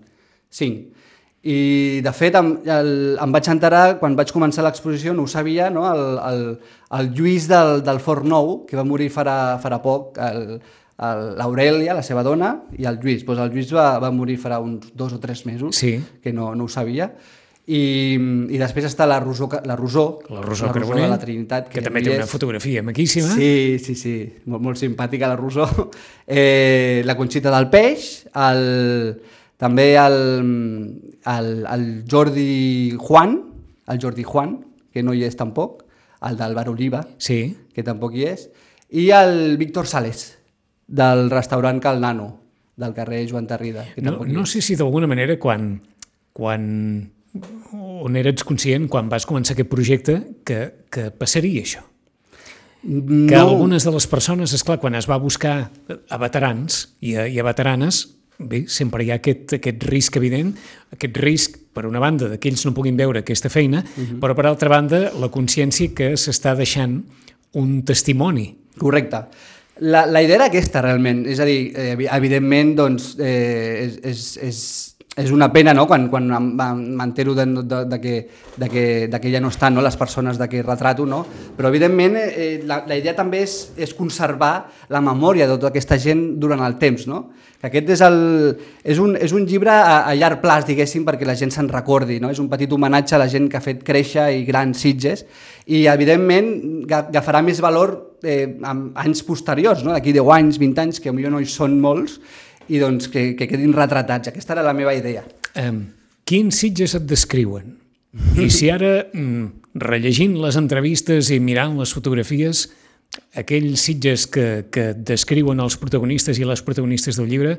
5. 0.49 1.01
I, 1.43 1.99
de 2.05 2.11
fet, 2.15 2.35
em, 2.39 2.53
el, 2.71 2.91
em 3.19 3.33
vaig 3.35 3.49
enterar, 3.51 3.97
quan 3.99 4.13
vaig 4.15 4.29
començar 4.31 4.63
l'exposició, 4.63 5.11
no 5.13 5.25
ho 5.25 5.27
sabia, 5.27 5.69
no? 5.69 5.83
el, 5.91 6.05
el, 6.29 6.43
el 6.99 7.09
Lluís 7.17 7.49
del, 7.51 7.81
del 7.83 7.99
Fort 7.99 8.23
Nou, 8.23 8.61
que 8.65 8.77
va 8.79 8.85
morir 8.87 9.09
farà, 9.11 9.57
farà 9.59 9.81
poc, 9.83 10.15
el, 10.23 10.55
el- 11.03 11.29
l'Aurèlia, 11.41 11.97
la 11.97 12.03
seva 12.05 12.23
dona, 12.23 12.53
i 12.79 12.87
el 12.87 12.95
Lluís. 13.03 13.25
Pues 13.27 13.39
el 13.43 13.51
Lluís 13.51 13.73
va, 13.75 13.97
va 13.99 14.11
morir 14.15 14.37
farà 14.39 14.61
uns 14.63 14.93
dos 14.95 15.11
o 15.17 15.19
tres 15.19 15.45
mesos, 15.45 15.75
Sí. 15.75 15.97
que 16.23 16.31
no, 16.31 16.53
no 16.55 16.63
ho 16.63 16.71
sabia. 16.71 17.09
I, 17.67 18.15
I 18.51 18.57
després 18.59 18.87
està 18.89 19.05
la 19.07 19.19
Rosó, 19.23 19.49
la 19.63 19.75
Rosó, 19.79 20.19
La 20.29 20.41
Rosó 20.43 20.65
la 20.67 20.73
Carbonell, 20.75 21.05
de 21.05 21.11
la 21.13 21.19
Trinitat, 21.19 21.69
que, 21.71 21.79
ja 21.79 21.85
també 21.85 22.01
té 22.03 22.11
una 22.15 22.27
fotografia 22.27 22.81
maquíssima. 22.83 23.29
Sí, 23.35 23.79
sí, 23.83 23.95
sí, 23.95 24.15
molt, 24.51 24.63
molt 24.63 24.79
simpàtica 24.79 25.27
la 25.31 25.35
Rosó. 25.39 25.67
Eh, 26.27 27.01
la 27.03 27.15
Conxita 27.19 27.51
del 27.51 27.67
Peix, 27.71 28.25
el, 28.31 29.21
també 29.57 29.93
el, 29.97 30.15
el, 31.25 31.49
el 31.69 31.85
Jordi 32.09 32.95
Juan, 32.99 33.37
el 33.87 33.99
Jordi 34.01 34.23
Juan, 34.23 34.57
que 34.93 35.03
no 35.03 35.13
hi 35.13 35.23
és 35.27 35.35
tampoc, 35.39 35.83
el 36.23 36.37
d'Alvaro 36.39 36.71
Oliva, 36.71 37.03
Sí. 37.17 37.55
que 37.73 37.83
tampoc 37.83 38.13
hi 38.15 38.25
és, 38.29 38.49
i 38.89 39.09
el 39.11 39.57
Víctor 39.57 39.87
Sales, 39.87 40.37
del 40.87 41.29
restaurant 41.31 41.79
Cal 41.81 41.99
Nano, 42.01 42.41
del 42.77 42.93
carrer 42.93 43.25
Joan 43.29 43.47
Tarrida, 43.47 43.85
que 43.95 44.01
No, 44.01 44.19
no 44.25 44.45
sé 44.45 44.61
si 44.61 44.75
d'alguna 44.75 45.07
manera 45.07 45.37
quan, 45.39 45.81
quan 46.33 47.11
on 47.73 48.15
eres 48.15 48.43
conscient, 48.45 48.87
quan 48.89 49.09
vas 49.09 49.25
començar 49.25 49.53
aquest 49.55 49.69
projecte, 49.69 50.19
que, 50.45 50.85
que 50.91 51.09
passaria 51.11 51.61
això. 51.63 51.81
Que 52.83 53.37
no, 53.37 53.45
algunes 53.47 53.85
de 53.87 53.93
les 53.95 54.05
persones, 54.11 54.51
és 54.53 54.63
clar, 54.67 54.79
quan 54.81 54.95
es 54.99 55.07
va 55.09 55.15
buscar 55.17 55.69
a 56.09 56.17
veterans 56.19 56.89
i 56.99 57.15
a, 57.15 57.27
i 57.31 57.39
a 57.39 57.45
veteranes, 57.47 58.03
bé, 58.37 58.63
sempre 58.67 59.03
hi 59.03 59.11
ha 59.11 59.19
aquest, 59.21 59.57
aquest 59.59 59.83
risc 59.89 60.17
evident, 60.17 60.53
aquest 60.95 61.17
risc, 61.21 61.57
per 61.73 61.85
una 61.89 61.99
banda, 61.99 62.29
de 62.29 62.37
que 62.39 62.49
ells 62.51 62.65
no 62.67 62.73
puguin 62.73 62.97
veure 62.97 63.23
aquesta 63.23 63.49
feina, 63.49 63.81
però 64.21 64.35
per 64.37 64.45
altra 64.45 64.69
banda, 64.69 65.07
la 65.19 65.31
consciència 65.33 65.93
que 65.95 66.13
s'està 66.19 66.53
deixant 66.57 66.99
un 67.57 67.81
testimoni. 67.85 68.51
Correcte. 68.77 69.23
La, 69.81 70.05
la 70.05 70.21
idea 70.21 70.37
era 70.37 70.47
aquesta, 70.51 70.83
realment. 70.85 71.23
És 71.29 71.39
a 71.41 71.47
dir, 71.49 71.71
eh, 71.73 71.93
evi- 71.95 72.09
evidentment, 72.13 72.75
doncs, 72.77 73.15
eh, 73.17 73.87
és, 73.87 73.97
és, 74.05 74.25
és, 74.45 74.59
és 75.15 75.29
una 75.29 75.51
pena 75.53 75.75
no? 75.77 75.83
quan, 75.85 76.07
quan 76.09 76.25
m'entero 76.25 77.35
de, 77.37 77.45
de, 77.61 77.83
de, 77.85 77.99
que, 78.01 78.13
de, 78.57 78.69
que, 78.69 78.83
de 79.11 79.19
que 79.21 79.31
ja 79.31 79.41
no 79.43 79.51
estan 79.53 79.75
no? 79.75 79.81
les 79.85 79.97
persones 79.97 80.39
de 80.41 80.47
que 80.49 80.63
retrato, 80.65 81.05
no? 81.05 81.19
però 81.53 81.69
evidentment 81.69 82.15
eh, 82.17 82.63
la, 82.65 82.79
la 82.89 82.97
idea 82.97 83.13
també 83.13 83.43
és, 83.45 83.73
és 83.77 83.93
conservar 83.93 84.53
la 84.89 85.01
memòria 85.05 85.45
de 85.45 85.53
tota 85.53 85.69
aquesta 85.69 85.99
gent 86.01 86.39
durant 86.41 86.63
el 86.65 86.79
temps. 86.81 87.05
No? 87.05 87.27
Que 87.61 87.69
aquest 87.69 87.91
és, 87.93 88.01
el, 88.03 88.17
és, 88.83 88.97
un, 88.99 89.13
és 89.21 89.31
un 89.37 89.45
llibre 89.45 89.69
a, 89.71 89.99
a 90.09 90.15
llarg 90.17 90.41
plaç, 90.41 90.65
diguéssim, 90.67 91.05
perquè 91.05 91.27
la 91.29 91.37
gent 91.37 91.53
se'n 91.53 91.69
recordi. 91.69 92.17
No? 92.19 92.31
És 92.33 92.41
un 92.41 92.49
petit 92.51 92.73
homenatge 92.73 93.13
a 93.13 93.21
la 93.21 93.29
gent 93.31 93.45
que 93.51 93.59
ha 93.59 93.63
fet 93.63 93.83
créixer 93.85 94.31
i 94.39 94.41
grans 94.49 94.81
Sitges 94.81 95.27
i, 95.69 95.85
evidentment, 95.87 96.49
ga- 96.89 97.05
agafarà 97.13 97.43
més 97.45 97.61
valor 97.63 98.17
eh, 98.25 98.49
en 98.57 98.87
anys 99.05 99.21
posteriors, 99.29 99.85
no? 99.85 99.93
d'aquí 99.93 100.11
10 100.15 100.33
anys, 100.39 100.57
20 100.59 100.83
anys, 100.87 100.99
que 101.03 101.13
potser 101.13 101.31
no 101.31 101.39
hi 101.39 101.47
són 101.53 101.77
molts, 101.79 102.17
i 102.69 102.79
doncs 102.79 103.09
que, 103.11 103.33
que 103.35 103.47
quedin 103.47 103.73
retratats. 103.73 104.29
Aquesta 104.31 104.53
era 104.53 104.63
la 104.63 104.73
meva 104.73 104.93
idea. 104.95 105.23
Um, 105.59 105.85
quins 106.25 106.55
sitges 106.63 106.95
et 106.95 107.05
descriuen? 107.09 107.75
I 108.37 108.49
si 108.53 108.69
ara, 108.69 109.07
mm, 109.13 109.75
rellegint 109.81 110.35
les 110.41 110.55
entrevistes 110.59 111.31
i 111.33 111.39
mirant 111.41 111.77
les 111.79 111.93
fotografies, 111.93 112.67
aquells 113.37 113.81
sitges 113.81 114.27
que, 114.29 114.65
que 114.73 114.91
descriuen 114.93 115.59
els 115.61 115.77
protagonistes 115.81 116.39
i 116.39 116.45
les 116.45 116.61
protagonistes 116.65 117.17
del 117.17 117.29
llibre 117.29 117.57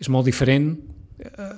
és 0.00 0.08
molt 0.12 0.26
diferent, 0.28 0.74
eh, 1.20 1.52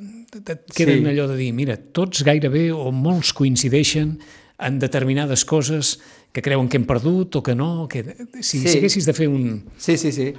queden 0.75 1.05
Sí. 1.05 1.11
allò 1.13 1.29
de 1.31 1.37
dir, 1.39 1.53
mira, 1.55 1.77
tots 1.77 2.25
gairebé 2.27 2.73
o 2.75 2.91
molts 2.93 3.33
coincideixen 3.33 4.19
en 4.59 4.79
determinades 4.79 5.45
coses 5.45 5.99
que 6.33 6.43
creuen 6.43 6.69
que 6.69 6.77
hem 6.77 6.87
perdut 6.87 7.37
o 7.37 7.43
que 7.43 7.55
no, 7.55 7.87
que 7.89 8.03
si, 8.41 8.59
Sí. 8.59 8.69
si 8.69 8.79
haguessis 8.79 9.07
de 9.07 9.15
fer 9.15 9.29
un... 9.29 9.65
Sí, 9.79 9.97
sí, 9.97 10.11
sí. 10.13 10.33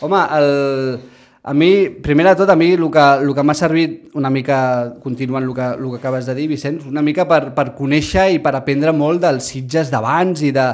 Home, 0.00 0.20
el, 0.38 0.98
A 1.44 1.52
mi, 1.52 1.88
primer 1.88 2.28
de 2.28 2.36
tot, 2.38 2.50
a 2.50 2.54
mi 2.54 2.68
el 2.70 2.84
que, 2.94 3.04
el 3.18 3.32
que 3.34 3.42
m'ha 3.42 3.54
servit 3.58 4.12
una 4.14 4.30
mica, 4.30 4.94
continuant 5.02 5.42
el 5.42 5.50
que, 5.56 5.64
el 5.74 5.88
que 5.90 5.98
acabes 5.98 6.28
de 6.28 6.36
dir, 6.36 6.44
Vicenç, 6.46 6.84
una 6.86 7.02
mica 7.02 7.24
per, 7.26 7.48
per 7.56 7.72
conèixer 7.74 8.28
i 8.36 8.38
per 8.38 8.52
aprendre 8.54 8.92
molt 8.94 9.24
dels 9.24 9.48
Sitges 9.50 9.90
d'abans 9.90 10.44
i 10.46 10.52
de, 10.54 10.68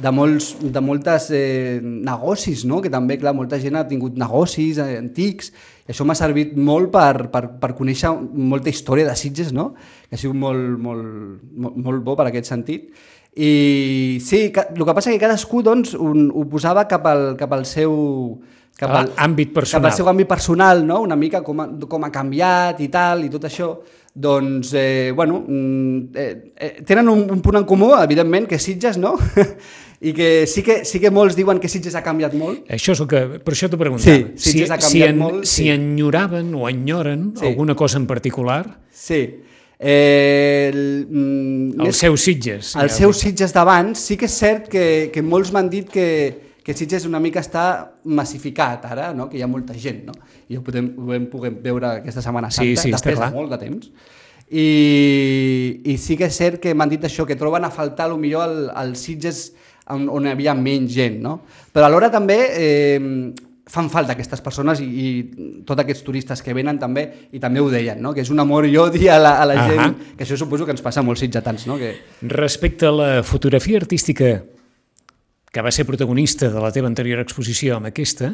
de, 0.00 0.12
molts, 0.16 0.54
de 0.64 0.80
moltes 0.80 1.28
eh, 1.36 1.76
negocis, 1.84 2.64
no? 2.64 2.80
que 2.80 2.88
també, 2.88 3.18
clar, 3.20 3.34
molta 3.36 3.60
gent 3.60 3.76
ha 3.76 3.84
tingut 3.90 4.16
negocis 4.16 4.80
eh, 4.80 4.96
antics, 4.96 5.52
i 5.84 5.92
això 5.92 6.08
m'ha 6.08 6.16
servit 6.16 6.56
molt 6.56 6.88
per, 6.96 7.28
per, 7.28 7.44
per 7.60 7.74
conèixer 7.76 8.16
molta 8.32 8.72
història 8.72 9.10
de 9.10 9.20
Sitges, 9.20 9.52
no? 9.52 9.74
que 10.08 10.16
ha 10.16 10.24
sigut 10.24 10.40
molt, 10.40 10.80
molt, 10.88 11.44
molt, 11.52 11.76
molt 11.84 12.04
bo 12.08 12.16
per 12.16 12.30
aquest 12.30 12.48
sentit. 12.48 12.88
I 13.36 13.52
sí, 14.24 14.46
que, 14.56 14.70
el 14.72 14.88
que 14.88 14.96
passa 14.96 15.12
que 15.12 15.20
cadascú 15.20 15.60
doncs, 15.68 15.92
un, 16.00 16.30
ho 16.32 16.48
posava 16.48 16.88
cap 16.88 17.12
al, 17.12 17.34
cap 17.36 17.52
al 17.52 17.68
seu 17.68 17.92
cap 18.84 18.96
al 19.00 19.12
àmbit 19.26 19.52
personal. 19.56 19.88
Cap 19.88 19.90
al 19.92 19.98
seu 19.98 20.08
àmbit 20.12 20.30
personal, 20.30 20.84
no? 20.86 21.00
una 21.04 21.16
mica 21.16 21.42
com 21.44 21.60
ha, 21.60 21.68
com 21.88 22.06
ha 22.06 22.12
canviat 22.14 22.80
i 22.84 22.88
tal, 22.92 23.24
i 23.26 23.30
tot 23.32 23.46
això, 23.48 23.70
doncs, 24.14 24.70
eh, 24.78 25.12
bueno, 25.14 25.44
mm, 25.46 25.98
eh, 26.14 26.52
eh, 26.54 26.82
tenen 26.86 27.08
un, 27.08 27.24
un 27.30 27.40
punt 27.42 27.58
en 27.58 27.64
comú, 27.66 27.92
evidentment, 27.98 28.46
que 28.46 28.58
Sitges, 28.58 28.98
no? 28.98 29.16
I 30.04 30.12
que 30.12 30.46
sí, 30.46 30.62
que 30.62 30.82
sí 30.84 31.00
que 31.00 31.10
molts 31.14 31.36
diuen 31.38 31.58
que 31.62 31.68
Sitges 31.70 31.94
ha 31.96 32.02
canviat 32.04 32.34
molt. 32.36 32.66
Això 32.68 32.92
és 32.92 33.00
el 33.00 33.08
que... 33.08 33.22
Per 33.40 33.54
això 33.54 33.70
t'ho 33.72 33.78
preguntava. 33.80 34.18
Sí, 34.36 34.50
Sitges 34.50 34.68
si, 34.68 34.72
ha 34.74 34.76
canviat 34.76 34.90
si 34.90 35.02
en, 35.06 35.18
molt, 35.22 35.48
Si 35.48 35.62
sí. 35.64 35.70
enyoraven 35.72 36.52
o 36.54 36.68
enyoren 36.68 37.30
Sí. 37.38 37.46
alguna 37.48 37.74
cosa 37.74 37.98
en 37.98 38.06
particular, 38.06 38.80
Sí. 38.92 39.22
Eh, 39.78 40.70
el, 40.72 41.06
mm, 41.10 41.80
el 41.86 41.92
seu 41.92 42.16
Sitges. 42.16 42.74
Els 42.76 42.98
ja 42.98 43.08
dic. 43.08 43.16
Sitges 43.18 43.52
d'abans, 43.52 43.98
sí 43.98 44.16
que 44.16 44.28
és 44.30 44.36
cert 44.38 44.68
que, 44.70 45.10
que 45.12 45.22
molts 45.22 45.50
m'han 45.52 45.68
dit 45.72 45.88
que, 45.90 46.06
que 46.64 46.72
Sitges 46.72 47.04
una 47.04 47.20
mica 47.20 47.42
està 47.44 47.64
massificat 48.08 48.86
ara, 48.88 49.10
no? 49.16 49.28
que 49.28 49.36
hi 49.36 49.44
ha 49.44 49.48
molta 49.50 49.76
gent, 49.76 50.04
no? 50.08 50.14
i 50.48 50.56
ho 50.56 50.62
podem, 50.64 50.90
ho 50.96 51.18
poder 51.32 51.52
veure 51.64 51.98
aquesta 52.00 52.24
Setmana 52.24 52.50
Sí, 52.50 52.72
Santa, 52.72 52.82
sí, 52.82 52.94
està 52.94 52.96
després 53.02 53.20
de 53.20 53.30
molt 53.36 53.52
de 53.52 53.60
temps. 53.60 53.90
I, 54.54 54.66
I 55.92 55.96
sí 56.00 56.16
que 56.20 56.28
és 56.28 56.36
cert 56.36 56.60
que 56.62 56.74
m'han 56.76 56.92
dit 56.92 57.04
això, 57.04 57.26
que 57.28 57.36
troben 57.36 57.64
a 57.64 57.72
faltar 57.74 58.08
millor 58.16 58.48
el, 58.48 58.58
els 58.84 59.04
Sitges 59.04 59.46
on, 59.92 60.08
on 60.08 60.24
hi 60.24 60.32
havia 60.32 60.54
menys 60.56 60.94
gent, 60.94 61.20
no? 61.24 61.40
Però 61.74 61.88
alhora 61.88 62.08
també 62.12 62.38
eh, 62.56 63.00
fan 63.66 63.88
falta 63.90 64.12
aquestes 64.12 64.42
persones 64.44 64.80
i, 64.84 64.86
i 64.86 65.62
tots 65.66 65.80
aquests 65.82 66.04
turistes 66.04 66.42
que 66.44 66.54
venen 66.56 66.78
també, 66.80 67.06
i 67.32 67.40
també 67.40 67.62
ho 67.64 67.70
deien, 67.72 68.00
no? 68.02 68.12
que 68.14 68.24
és 68.24 68.32
un 68.32 68.40
amor 68.40 68.68
i 68.68 68.76
odi 68.80 69.08
a 69.08 69.16
la, 69.20 69.36
a 69.40 69.46
la 69.48 69.56
Ahà. 69.60 69.68
gent, 69.70 69.94
que 70.18 70.26
això 70.26 70.36
suposo 70.40 70.66
que 70.68 70.74
ens 70.76 70.84
passa 70.84 71.00
a 71.00 71.06
molts 71.06 71.24
sitgetans, 71.24 71.66
no? 71.70 71.78
que, 71.80 71.94
Respecte 72.28 72.88
a 72.88 72.92
la 72.92 73.08
fotografia 73.24 73.80
artística 73.80 74.36
que 75.54 75.62
va 75.62 75.70
ser 75.70 75.86
protagonista 75.86 76.50
de 76.50 76.60
la 76.60 76.72
teva 76.74 76.90
anterior 76.90 77.22
exposició 77.22 77.76
amb 77.76 77.86
aquesta, 77.92 78.32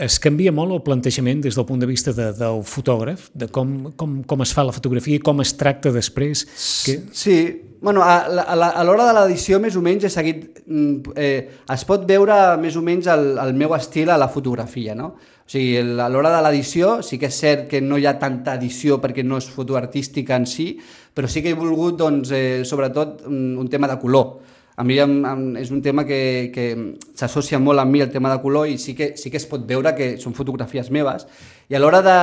es 0.00 0.16
canvia 0.22 0.52
molt 0.54 0.72
el 0.72 0.82
plantejament 0.86 1.42
des 1.44 1.56
del 1.58 1.66
punt 1.68 1.80
de 1.82 1.88
vista 1.88 2.12
de, 2.16 2.30
del 2.36 2.62
fotògraf, 2.64 3.26
de 3.34 3.50
com, 3.52 3.90
com, 3.98 4.20
com 4.24 4.44
es 4.44 4.52
fa 4.56 4.62
la 4.64 4.72
fotografia 4.72 5.18
i 5.18 5.24
com 5.24 5.42
es 5.42 5.52
tracta 5.58 5.90
després. 5.92 6.44
Que... 6.86 6.94
Sí, 7.12 7.36
bueno, 7.82 8.04
a, 8.06 8.22
a, 8.22 8.54
a 8.70 8.84
l'hora 8.86 9.08
de 9.10 9.16
l'edició 9.18 9.58
més 9.60 9.76
o 9.76 9.82
menys 9.84 10.06
he 10.06 10.12
seguit... 10.14 10.62
mm, 10.64 11.18
Eh, 11.20 11.58
es 11.74 11.84
pot 11.88 12.06
veure 12.08 12.36
més 12.62 12.78
o 12.78 12.84
menys 12.86 13.10
el, 13.10 13.34
el 13.42 13.52
meu 13.58 13.74
estil 13.76 14.12
a 14.14 14.18
la 14.20 14.30
fotografia, 14.30 14.94
no? 14.94 15.10
O 15.18 15.50
sigui, 15.50 15.80
a 15.82 16.08
l'hora 16.08 16.30
de 16.36 16.40
l'edició 16.46 17.00
sí 17.02 17.18
que 17.18 17.28
és 17.28 17.40
cert 17.42 17.66
que 17.68 17.80
no 17.82 17.98
hi 17.98 18.06
ha 18.06 18.14
tanta 18.20 18.54
edició 18.60 19.00
perquè 19.02 19.24
no 19.26 19.40
és 19.42 19.50
foto 19.50 19.76
artística 19.76 20.38
en 20.38 20.46
si, 20.46 20.70
però 21.12 21.28
sí 21.28 21.42
que 21.42 21.50
he 21.50 21.58
volgut, 21.58 21.98
doncs, 21.98 22.30
eh, 22.30 22.62
sobretot, 22.64 23.26
un, 23.26 23.58
un 23.58 23.68
tema 23.68 23.90
de 23.90 23.98
color. 23.98 24.38
A 24.80 24.84
mi 24.84 24.96
em, 24.96 25.18
em, 25.28 25.40
és 25.60 25.68
un 25.68 25.82
tema 25.84 26.06
que, 26.08 26.48
que 26.54 26.70
s'associa 27.12 27.58
molt 27.60 27.82
amb 27.82 27.92
mi, 27.92 28.00
el 28.00 28.08
tema 28.08 28.30
de 28.32 28.40
color, 28.40 28.70
i 28.70 28.78
sí 28.80 28.94
que, 28.96 29.10
sí 29.20 29.28
que 29.28 29.36
es 29.36 29.44
pot 29.50 29.66
veure 29.68 29.92
que 29.92 30.14
són 30.22 30.32
fotografies 30.32 30.88
meves. 30.94 31.26
I 31.68 31.76
a 31.76 31.80
l'hora 31.82 32.00
de, 32.06 32.14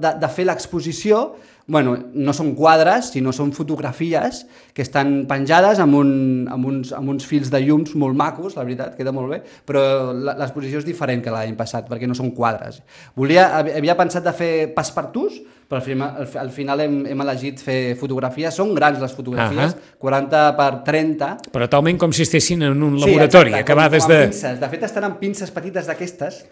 de, 0.00 0.12
de 0.22 0.30
fer 0.32 0.46
l'exposició, 0.48 1.26
bueno, 1.68 1.92
no 2.14 2.32
són 2.32 2.54
quadres, 2.56 3.10
sinó 3.12 3.34
són 3.36 3.50
fotografies 3.52 4.44
que 4.72 4.80
estan 4.86 5.26
penjades 5.28 5.82
amb, 5.82 5.98
un, 5.98 6.14
amb, 6.48 6.70
uns, 6.70 6.94
amb 6.96 7.12
uns 7.12 7.26
fils 7.28 7.50
de 7.52 7.60
llums 7.66 7.92
molt 8.00 8.16
macos, 8.16 8.56
la 8.56 8.64
veritat, 8.64 8.94
queda 8.96 9.12
molt 9.12 9.34
bé, 9.34 9.42
però 9.68 9.82
l'exposició 10.14 10.80
és 10.80 10.88
diferent 10.88 11.20
que 11.20 11.34
l'any 11.34 11.52
passat, 11.58 11.84
perquè 11.90 12.08
no 12.08 12.16
són 12.16 12.32
quadres. 12.38 12.80
Volia, 13.18 13.50
havia 13.60 13.98
pensat 13.98 14.24
de 14.24 14.32
fer 14.40 14.52
passepartús, 14.78 15.42
però 15.66 15.80
al 15.80 15.86
final, 15.86 16.18
al, 16.22 16.28
al 16.38 16.50
final 16.54 16.82
hem, 16.84 16.98
hem 17.10 17.22
elegit 17.24 17.62
fer 17.62 17.78
fotografies, 17.98 18.54
són 18.54 18.70
grans 18.76 19.00
les 19.02 19.14
fotografies, 19.16 19.74
Ahà. 19.74 19.96
40 20.02 20.42
per 20.60 20.68
30, 20.86 21.30
Però 21.56 21.66
talment 21.72 21.98
com 21.98 22.14
si 22.14 22.22
estessin 22.22 22.62
en 22.68 22.76
un 22.76 23.00
laboratori, 23.00 23.50
exacte, 23.50 23.64
acabades 23.66 24.04
com, 24.04 24.12
com 24.12 24.14
de... 24.14 24.28
Pinces. 24.30 24.60
De 24.62 24.70
fet, 24.74 24.86
estan 24.86 25.08
amb 25.08 25.18
pinces 25.22 25.50
petites 25.54 25.90
d'aquestes 25.90 26.44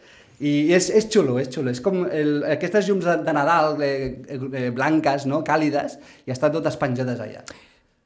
i 0.43 0.55
és, 0.75 0.89
és 0.91 1.07
xulo, 1.07 1.39
és 1.39 1.51
xulo. 1.55 1.71
És 1.71 1.83
com 1.85 2.03
el, 2.09 2.41
aquestes 2.57 2.89
llums 2.89 3.07
de, 3.07 3.15
de 3.23 3.37
Nadal 3.37 3.79
eh, 3.87 3.95
eh, 4.35 4.67
blanques, 4.75 5.29
no? 5.31 5.45
càlides, 5.47 5.95
i 6.27 6.35
estan 6.35 6.55
totes 6.57 6.79
penjades 6.81 7.23
allà. 7.23 7.45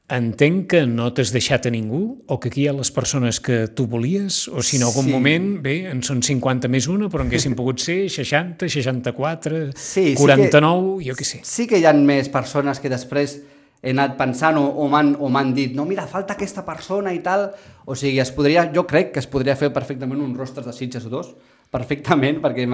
Entenc 0.09 0.63
que 0.71 0.79
no 0.89 1.11
t'has 1.13 1.29
deixat 1.29 1.67
a 1.69 1.71
ningú 1.73 2.23
o 2.25 2.39
que 2.41 2.49
aquí 2.49 2.63
hi 2.63 2.67
ha 2.71 2.73
les 2.73 2.89
persones 2.89 3.37
que 3.45 3.67
tu 3.77 3.85
volies 3.85 4.47
o 4.49 4.63
si 4.65 4.79
en 4.79 4.87
algun 4.87 5.05
Sí. 5.05 5.11
moment, 5.13 5.61
bé, 5.61 5.75
en 5.91 6.01
són 6.01 6.23
50 6.25 6.67
més 6.67 6.87
una, 6.89 7.09
però 7.13 7.21
en 7.21 7.29
haguessin 7.29 7.53
pogut 7.53 7.77
ser 7.79 8.09
60, 8.09 8.65
64, 8.67 9.71
Sí, 9.75 10.15
sí 10.15 10.15
49, 10.17 11.03
jo 11.05 11.13
què 11.13 11.23
sé. 11.23 11.41
Sí 11.43 11.67
que 11.67 11.77
hi 11.77 11.85
ha 11.85 11.93
més 11.93 12.27
persones 12.33 12.79
que 12.79 12.89
després 12.89 13.37
he 13.83 13.91
anat 13.93 14.17
pensant 14.17 14.57
o, 14.57 14.65
o 14.65 15.29
m'han 15.29 15.53
dit 15.53 15.75
no, 15.77 15.85
mira, 15.85 16.07
falta 16.07 16.33
aquesta 16.33 16.65
persona 16.65 17.13
i 17.13 17.21
tal. 17.21 17.51
O 17.85 17.93
sigui, 17.95 18.19
es 18.19 18.31
podria, 18.31 18.65
jo 18.73 18.87
crec 18.89 19.13
que 19.13 19.19
es 19.21 19.27
podria 19.27 19.55
fer 19.55 19.69
perfectament 19.71 20.19
un 20.19 20.33
rostres 20.35 20.65
de 20.65 20.73
Sitges 20.73 21.05
o 21.05 21.09
dos, 21.13 21.35
perfectament, 21.69 22.41
perquè 22.41 22.65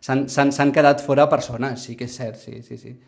s'han 0.00 0.72
quedat 0.72 1.00
fora 1.00 1.26
persones, 1.28 1.80
sí 1.82 1.96
que 1.96 2.04
és 2.04 2.14
cert, 2.20 2.36
sí, 2.36 2.60
sí, 2.62 2.76
sí. 2.76 2.98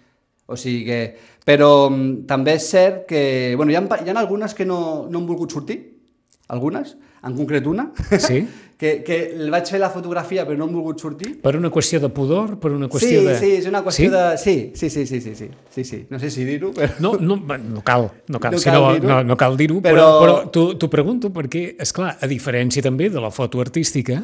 O 0.46 0.56
sigui 0.56 0.84
que... 0.86 1.00
Però 1.46 1.88
mm, 1.90 2.24
també 2.26 2.54
és 2.58 2.68
cert 2.70 3.04
que... 3.10 3.54
Bueno, 3.58 3.72
hi 3.72 3.76
ha, 3.78 3.82
hi 4.04 4.10
ha 4.10 4.18
algunes 4.20 4.54
que 4.54 4.66
no, 4.66 5.06
no 5.10 5.18
han 5.20 5.26
volgut 5.26 5.52
sortir, 5.54 5.80
algunes, 6.48 6.96
en 7.26 7.34
concret 7.34 7.66
una, 7.66 7.88
Sí? 8.22 8.44
que, 8.78 8.90
que 9.02 9.16
el 9.32 9.48
vaig 9.50 9.66
fer 9.72 9.78
la 9.80 9.88
fotografia 9.90 10.44
però 10.46 10.58
no 10.60 10.66
han 10.68 10.74
volgut 10.76 11.00
sortir, 11.00 11.30
Per 11.42 11.54
una 11.56 11.70
qüestió 11.72 11.98
de 12.02 12.10
pudor, 12.12 12.58
per 12.60 12.70
una 12.76 12.86
qüestió 12.92 13.22
sí, 13.22 13.26
de... 13.26 13.34
Sí, 13.40 13.50
és 13.62 13.66
una 13.70 13.80
qüestió 13.82 14.06
Sí? 14.06 14.12
de... 14.12 14.24
Sí, 14.38 14.54
sí, 14.76 14.90
sí, 14.90 15.06
sí, 15.08 15.20
sí, 15.24 15.34
sí, 15.34 15.48
sí, 15.74 15.84
sí. 15.88 16.00
No 16.10 16.20
sé 16.22 16.30
si 16.30 16.44
dir-ho, 16.46 16.70
però... 16.76 16.92
No, 17.02 17.14
no, 17.18 17.38
no 17.40 17.82
cal, 17.82 18.10
no 18.28 18.38
cal, 18.42 18.54
No 18.54 18.60
si 18.62 18.68
cal 18.70 18.82
no, 18.82 18.92
no, 19.08 19.18
no 19.32 19.36
cal 19.40 19.56
dir-ho, 19.58 19.80
però, 19.82 20.06
Però- 20.22 20.38
però 20.52 20.74
t'ho 20.78 20.90
pregunto 20.92 21.30
perquè, 21.34 21.64
és 21.82 21.94
clar, 21.96 22.14
a 22.20 22.28
diferència 22.30 22.84
també 22.84 23.08
de 23.10 23.22
la 23.24 23.32
foto 23.34 23.62
artística, 23.64 24.20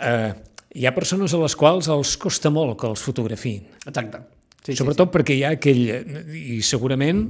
eh, 0.00 0.32
hi 0.74 0.86
ha 0.86 0.94
persones 0.96 1.34
a 1.34 1.40
les 1.44 1.54
quals 1.58 1.88
els 1.92 2.16
costa 2.20 2.50
molt 2.50 2.78
que 2.80 2.88
els 2.90 3.02
fotografiïn. 3.04 3.66
Exacte. 3.86 4.22
Sí, 4.60 4.74
Sobretot 4.76 5.08
perquè 5.08 5.32
hi 5.38 5.42
ha 5.48 5.54
aquell, 5.56 5.78
i 6.36 6.58
segurament 6.60 7.22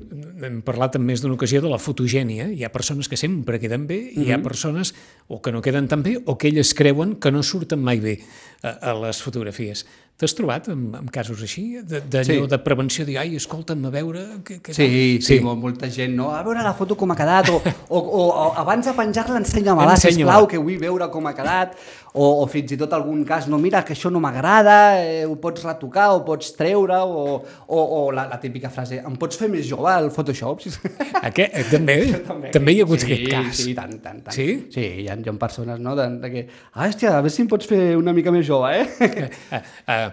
hem 0.43 0.57
parlat 0.67 0.97
en 0.99 1.05
més 1.07 1.23
d'una 1.23 1.37
ocasió 1.37 1.61
de 1.63 1.71
la 1.71 1.79
fotogènia, 1.79 2.49
hi 2.51 2.65
ha 2.67 2.73
persones 2.75 3.07
que 3.09 3.17
sempre 3.17 3.61
queden 3.63 3.87
bé 3.87 4.01
i 4.11 4.19
Mhm. 4.19 4.27
hi 4.27 4.33
ha 4.33 4.43
persones 4.43 4.95
o 5.29 5.41
que 5.41 5.53
no 5.53 5.63
queden 5.63 5.87
tan 5.87 6.03
bé 6.03 6.19
o 6.27 6.37
que 6.37 6.49
elles 6.49 6.75
creuen 6.75 7.15
que 7.23 7.31
no 7.31 7.45
surten 7.45 7.79
mai 7.79 8.01
bé 8.01 8.19
a, 8.63 8.71
a 8.91 8.95
les 8.99 9.23
fotografies. 9.23 9.87
T'has 10.21 10.35
trobat 10.37 10.67
amb, 10.69 10.95
amb 10.99 11.09
casos 11.15 11.41
així? 11.47 11.63
De, 11.81 12.03
de, 12.13 12.21
Sí. 12.29 12.35
de 12.51 12.59
prevenció, 12.61 13.07
de 13.07 13.15
dir, 13.15 13.19
ai, 13.23 13.31
escolta'm, 13.41 13.87
a 13.89 13.93
veure... 13.95 14.21
Què, 14.45 14.59
què 14.61 14.75
Sí, 14.77 14.85
tal?" 14.85 15.25
sí, 15.25 15.39
sí. 15.39 15.41
molta 15.41 15.89
gent, 15.89 16.13
no? 16.19 16.27
A 16.37 16.43
veure 16.45 16.61
la 16.67 16.75
foto 16.77 16.95
com 17.01 17.11
ha 17.15 17.17
quedat, 17.17 17.49
o, 17.49 17.57
o, 17.89 17.99
o, 17.99 18.27
o 18.29 18.45
abans 18.61 18.85
de 18.85 18.93
penjar-la 18.99 19.41
ensenya-me-la, 19.41 19.95
Ensenya-me-la. 19.97 20.35
sisplau, 20.37 20.47
que 20.53 20.61
vull 20.61 20.77
veure 20.83 21.09
com 21.11 21.27
ha 21.31 21.33
quedat, 21.39 21.73
o, 22.13 22.27
o 22.43 22.47
fins 22.51 22.75
i 22.75 22.77
tot 22.77 22.93
algun 22.93 23.25
cas, 23.25 23.47
no, 23.49 23.57
mira, 23.63 23.81
que 23.87 23.95
això 23.97 24.11
no 24.13 24.21
m'agrada, 24.21 24.77
eh, 25.01 25.25
ho 25.25 25.37
pots 25.41 25.65
retocar, 25.65 26.11
o 26.19 26.21
pots 26.27 26.53
treure, 26.59 27.01
o, 27.07 27.39
o, 27.67 27.81
o 27.81 28.01
la, 28.13 28.27
la 28.29 28.41
típica 28.43 28.69
frase, 28.69 29.01
em 29.01 29.17
pots 29.17 29.41
fer 29.41 29.49
més 29.49 29.65
jove 29.71 29.89
al 29.89 30.11
Photoshop? 30.13 30.61
Aquest, 31.31 31.55
eh, 31.55 31.65
també, 31.71 31.97
també, 32.29 32.51
també 32.55 32.77
hi 32.77 32.83
ha 32.83 32.89
hagut 32.89 33.01
sí, 33.01 33.09
aquest 33.09 33.27
cas. 33.33 33.65
Sí, 33.65 33.75
tant, 33.79 33.97
tant, 34.05 34.21
tant. 34.27 34.35
Sí? 34.37 34.49
Sí, 34.75 34.85
hi 35.05 35.09
ha, 35.09 35.17
hi 35.17 35.33
ha 35.33 35.37
persones, 35.41 35.81
no?, 35.81 35.97
de, 35.97 36.09
de 36.21 36.31
que, 36.37 36.45
ah, 36.75 36.89
hòstia, 36.91 37.15
a 37.17 37.23
veure 37.25 37.33
si 37.33 37.45
em 37.47 37.49
pots 37.57 37.71
fer 37.71 37.95
una 37.97 38.13
mica 38.13 38.35
més 38.35 38.45
jove, 38.49 38.75
eh? 38.83 39.31
Eh, 39.51 39.63
eh, 39.87 40.10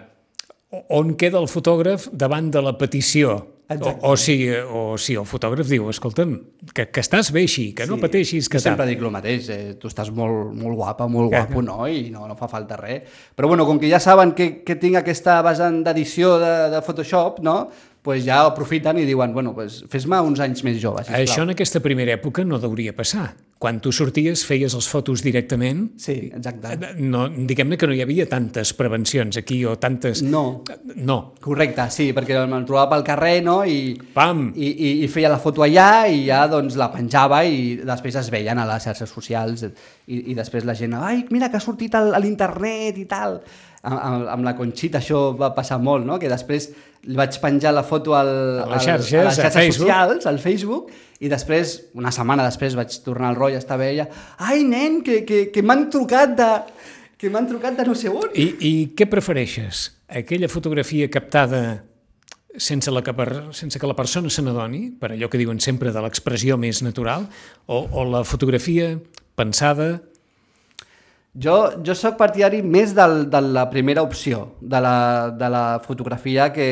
on 0.70 1.14
queda 1.16 1.38
el 1.40 1.48
fotògraf 1.48 2.08
davant 2.12 2.50
de 2.52 2.62
la 2.64 2.74
petició? 2.78 3.36
O, 3.68 3.74
Exacte. 3.74 4.00
o, 4.08 4.14
si, 4.16 4.34
o 4.48 4.96
si 4.96 5.12
el 5.20 5.26
fotògraf 5.28 5.68
diu, 5.68 5.90
escolta'm, 5.92 6.30
que, 6.72 6.86
que 6.88 7.02
estàs 7.04 7.28
bé 7.36 7.42
així, 7.44 7.66
que 7.76 7.84
no 7.86 7.98
Sí. 7.98 8.00
pateixis, 8.00 8.48
que 8.48 8.60
sempre 8.64 8.86
dic 8.88 9.02
el 9.04 9.10
mateix, 9.12 9.50
eh, 9.52 9.74
tu 9.80 9.90
estàs 9.92 10.08
molt, 10.10 10.54
molt 10.56 10.74
guapa, 10.78 11.06
molt 11.06 11.28
guapo, 11.34 11.60
no? 11.60 11.82
I 11.86 12.08
no, 12.10 12.24
no 12.30 12.36
fa 12.36 12.48
falta 12.48 12.78
res. 12.80 13.02
Però 13.36 13.46
bueno, 13.50 13.66
com 13.68 13.76
que 13.78 13.90
ja 13.92 14.00
saben 14.00 14.32
que, 14.32 14.64
que 14.64 14.76
tinc 14.80 14.96
aquesta 14.96 15.42
vessant 15.44 15.82
d'edició 15.84 16.38
de, 16.40 16.54
de 16.72 16.80
Photoshop, 16.82 17.40
no? 17.44 17.68
pues 18.08 18.22
ja 18.24 18.38
aprofiten 18.46 18.96
i 19.02 19.04
diuen, 19.04 19.34
bueno, 19.34 19.52
pues 19.52 19.82
fes-me 19.90 20.16
uns 20.24 20.40
anys 20.40 20.62
més 20.64 20.78
jove, 20.80 21.02
sisplau. 21.04 21.20
Això 21.26 21.42
en 21.44 21.50
aquesta 21.52 21.80
primera 21.84 22.14
època 22.16 22.40
no 22.46 22.56
hauria 22.56 22.94
passar. 22.96 23.34
Quan 23.58 23.80
tu 23.82 23.90
sorties, 23.90 24.44
feies 24.46 24.70
les 24.76 24.86
fotos 24.86 25.18
directament, 25.26 25.88
Sí, 25.98 26.12
exacte. 26.30 26.76
Eh, 26.76 26.92
no, 27.02 27.24
diguem-ne 27.28 27.74
que 27.76 27.88
no 27.90 27.94
hi 27.96 28.02
havia 28.04 28.28
tantes 28.30 28.70
prevencions 28.78 29.34
aquí 29.40 29.64
o 29.66 29.72
tantes... 29.82 30.20
No. 30.22 30.62
No. 30.94 31.16
Correcte, 31.42 31.88
sí, 31.90 32.12
perquè 32.14 32.38
me'l 32.46 32.62
trobava 32.68 32.92
pel 32.92 33.02
carrer, 33.08 33.40
no?, 33.42 33.56
i, 33.66 33.96
Pam! 34.14 34.52
i, 34.54 34.68
i, 34.70 34.92
i 35.02 35.08
feia 35.10 35.32
la 35.32 35.40
foto 35.42 35.64
allà 35.66 36.06
i 36.06 36.20
ja 36.28 36.44
doncs 36.46 36.76
la 36.78 36.86
penjava 36.94 37.40
i 37.50 37.80
després 37.82 38.20
es 38.22 38.30
veien 38.30 38.62
a 38.62 38.66
les 38.70 38.86
xarxes 38.86 39.10
socials 39.10 39.66
i, 39.66 40.20
i 40.30 40.38
després 40.38 40.62
la 40.64 40.78
gent, 40.78 40.94
ai, 40.94 41.24
mira 41.34 41.50
que 41.50 41.58
ha 41.58 41.64
sortit 41.66 41.98
a 41.98 42.04
l'internet 42.22 43.02
i 43.02 43.08
tal. 43.10 43.40
amb, 43.82 44.28
amb, 44.28 44.44
la 44.46 44.54
Conxita 44.58 44.98
això 45.02 45.32
va 45.38 45.50
passar 45.54 45.80
molt, 45.82 46.06
no? 46.06 46.18
que 46.18 46.30
després 46.30 46.70
vaig 47.14 47.36
penjar 47.42 47.70
la 47.74 47.82
foto 47.86 48.14
al, 48.18 48.28
A 48.62 48.70
les 48.70 48.86
al- 48.86 48.86
xarxes, 48.86 49.18
a 49.20 49.24
les 49.28 49.38
a 49.38 49.42
xarxes 49.42 49.54
Facebook. 49.62 49.88
socials, 49.88 50.26
al 50.26 50.38
Facebook, 50.38 50.90
i 51.18 51.30
després, 51.30 51.74
una 51.98 52.12
setmana 52.14 52.46
després, 52.46 52.76
vaig 52.78 52.94
tornar 53.02 53.32
al 53.32 53.38
rotllo, 53.38 53.58
estava 53.58 53.86
ella, 53.88 54.06
ai, 54.38 54.62
nen, 54.66 55.00
que, 55.06 55.24
que, 55.26 55.48
que 55.54 55.64
m'han 55.66 55.88
trucat 55.90 56.36
de... 56.38 56.50
que 57.18 57.30
m'han 57.34 57.48
trucat 57.50 57.74
de 57.74 57.86
no 57.88 57.96
sé 57.98 58.12
on. 58.12 58.28
I, 58.38 58.52
I 58.62 58.72
què 58.94 59.08
prefereixes? 59.10 59.88
Aquella 60.06 60.48
fotografia 60.48 61.08
captada 61.10 61.82
sense, 62.56 62.90
la 62.94 63.02
que, 63.02 63.14
per, 63.14 63.50
sense 63.52 63.78
que 63.78 63.90
la 63.90 63.96
persona 63.98 64.30
se 64.30 64.44
n'adoni, 64.46 64.92
per 65.00 65.12
allò 65.12 65.28
que 65.30 65.40
diuen 65.40 65.58
sempre 65.60 65.90
de 65.94 66.04
l'expressió 66.04 66.56
més 66.56 66.84
natural, 66.86 67.26
o, 67.66 67.82
o 67.90 68.06
la 68.06 68.22
fotografia 68.26 68.94
pensada 69.38 69.96
Jo, 71.38 71.54
jo 71.84 71.94
sóc 71.94 72.16
partidari 72.18 72.64
més 72.66 72.94
del, 72.96 73.28
de 73.30 73.40
la 73.44 73.68
primera 73.70 74.02
opció, 74.02 74.56
de 74.58 74.80
la, 74.82 74.94
de 75.30 75.50
la 75.52 75.78
fotografia 75.84 76.48
que, 76.54 76.68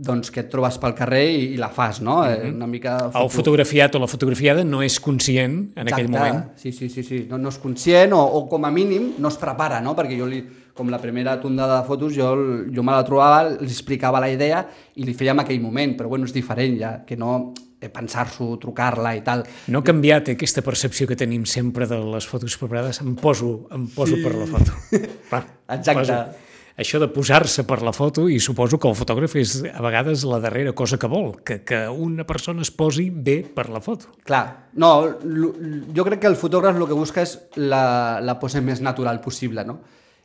doncs, 0.00 0.30
que 0.32 0.40
et 0.44 0.48
trobes 0.52 0.78
pel 0.80 0.94
carrer 0.96 1.24
i, 1.28 1.42
i 1.54 1.58
la 1.60 1.68
fas, 1.74 2.00
no? 2.00 2.22
Mm 2.22 2.28
-hmm. 2.28 2.54
Una 2.54 2.66
mica... 2.66 3.10
el 3.14 3.30
fotografiat 3.30 3.94
o 3.94 3.98
la 3.98 4.06
fotografiada 4.06 4.64
no 4.64 4.82
és 4.82 5.00
conscient 5.00 5.72
en 5.76 5.92
aquell 5.92 6.08
moment. 6.08 6.44
Sí, 6.56 6.72
sí, 6.72 6.88
sí, 6.88 7.02
sí. 7.02 7.26
No, 7.28 7.38
no 7.38 7.48
és 7.48 7.58
conscient 7.58 8.12
o, 8.12 8.20
o 8.20 8.48
com 8.48 8.64
a 8.64 8.70
mínim 8.70 9.12
no 9.18 9.28
es 9.28 9.36
prepara, 9.36 9.80
no? 9.80 9.94
Perquè 9.94 10.18
jo 10.18 10.26
li, 10.26 10.44
com 10.74 10.88
la 10.88 10.98
primera 10.98 11.40
tondada 11.40 11.80
de 11.80 11.86
fotos 11.86 12.14
jo, 12.14 12.36
jo 12.74 12.82
me 12.82 12.92
la 12.92 13.04
trobava, 13.04 13.50
li 13.50 13.66
explicava 13.66 14.20
la 14.20 14.30
idea 14.30 14.66
i 14.94 15.04
li 15.04 15.14
feia 15.14 15.32
en 15.32 15.40
aquell 15.40 15.60
moment, 15.60 15.96
però 15.96 16.08
bueno, 16.08 16.24
és 16.24 16.32
diferent 16.32 16.78
ja, 16.78 17.04
que 17.04 17.16
no 17.16 17.52
eh, 17.80 17.88
pensar-s'ho, 17.88 18.56
trucar-la 18.56 19.14
i 19.16 19.22
tal. 19.22 19.44
No 19.68 19.80
ha 19.80 19.84
canviat 19.84 20.28
aquesta 20.28 20.62
percepció 20.62 21.06
que 21.06 21.16
tenim 21.16 21.44
sempre 21.44 21.86
de 21.86 21.98
les 21.98 22.26
fotos 22.26 22.56
preparades? 22.56 23.00
Em 23.00 23.14
poso, 23.14 23.68
em 23.70 23.86
poso 23.86 24.16
sí. 24.16 24.22
per 24.22 24.34
la 24.34 24.46
foto. 24.46 24.72
Va, 25.32 25.44
Exacte. 25.76 26.49
Això 26.80 26.96
de 27.02 27.10
posar-se 27.12 27.66
per 27.68 27.82
la 27.84 27.92
foto, 27.92 28.24
i 28.32 28.38
suposo 28.40 28.78
que 28.80 28.88
el 28.88 28.96
fotògraf 28.96 29.34
és 29.36 29.58
a 29.68 29.82
vegades 29.84 30.24
la 30.24 30.38
darrera 30.40 30.72
cosa 30.72 30.96
que 31.00 31.10
vol, 31.12 31.34
que, 31.44 31.58
que 31.66 31.82
una 31.92 32.24
persona 32.24 32.64
es 32.64 32.70
posi 32.72 33.10
bé 33.12 33.42
per 33.44 33.68
la 33.68 33.82
foto. 33.84 34.14
Clar, 34.24 34.44
no, 34.80 34.92
jo 35.20 36.06
crec 36.08 36.22
que 36.22 36.30
el 36.30 36.38
fotògraf 36.40 36.80
el 36.80 36.88
que 36.88 36.96
busca 36.96 37.24
és 37.26 37.36
la, 37.60 38.20
la 38.24 38.38
pose 38.40 38.62
més 38.64 38.80
natural 38.80 39.20
possible, 39.20 39.66
no? 39.68 39.80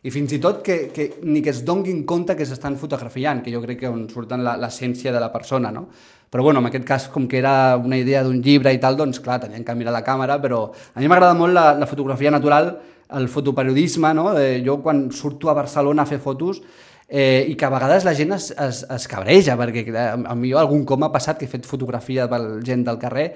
I 0.05 0.11
fins 0.13 0.35
i 0.35 0.39
tot 0.41 0.59
que, 0.61 0.75
que 0.93 1.07
ni 1.25 1.41
que 1.41 1.49
es 1.49 1.63
donguin 1.65 2.03
compte 2.05 2.35
que 2.37 2.45
s'estan 2.45 2.77
fotografiant, 2.77 3.41
que 3.41 3.53
jo 3.53 3.61
crec 3.63 3.79
que 3.81 3.89
on 3.89 4.03
surten 4.11 4.43
l'essència 4.45 5.13
de 5.13 5.21
la 5.21 5.31
persona, 5.33 5.71
no? 5.73 5.87
Però 6.29 6.43
bueno, 6.45 6.61
en 6.61 6.69
aquest 6.69 6.85
cas, 6.85 7.07
com 7.09 7.25
que 7.31 7.39
era 7.39 7.77
una 7.77 7.97
idea 7.97 8.21
d'un 8.25 8.41
llibre 8.43 8.73
i 8.73 8.79
tal, 8.81 8.97
doncs 8.99 9.21
clar, 9.23 9.39
tenien 9.41 9.65
que 9.65 9.75
mirar 9.77 9.93
la 9.95 10.03
càmera, 10.05 10.37
però 10.41 10.67
a 10.67 11.01
mi 11.01 11.09
m'agrada 11.09 11.33
molt 11.37 11.55
la, 11.55 11.71
la 11.79 11.87
fotografia 11.89 12.33
natural, 12.33 12.73
el 13.17 13.27
fotoperiodisme, 13.29 14.13
no? 14.17 14.31
Eh, 14.37 14.61
jo 14.65 14.77
quan 14.83 15.07
surto 15.15 15.49
a 15.49 15.57
Barcelona 15.57 16.03
a 16.03 16.09
fer 16.09 16.19
fotos, 16.21 16.61
eh, 17.07 17.45
i 17.49 17.55
que 17.55 17.65
a 17.65 17.73
vegades 17.73 18.05
la 18.05 18.13
gent 18.17 18.33
es, 18.37 18.49
es, 18.51 18.85
es 18.85 19.07
cabreja, 19.09 19.57
perquè 19.57 19.85
a, 19.93 20.07
a 20.17 20.35
mi 20.37 20.53
algun 20.53 20.85
com 20.85 21.01
m'ha 21.01 21.13
passat 21.13 21.39
que 21.39 21.49
he 21.49 21.51
fet 21.51 21.65
fotografia 21.69 22.29
per 22.29 22.41
gent 22.65 22.85
del 22.85 23.01
carrer, 23.01 23.31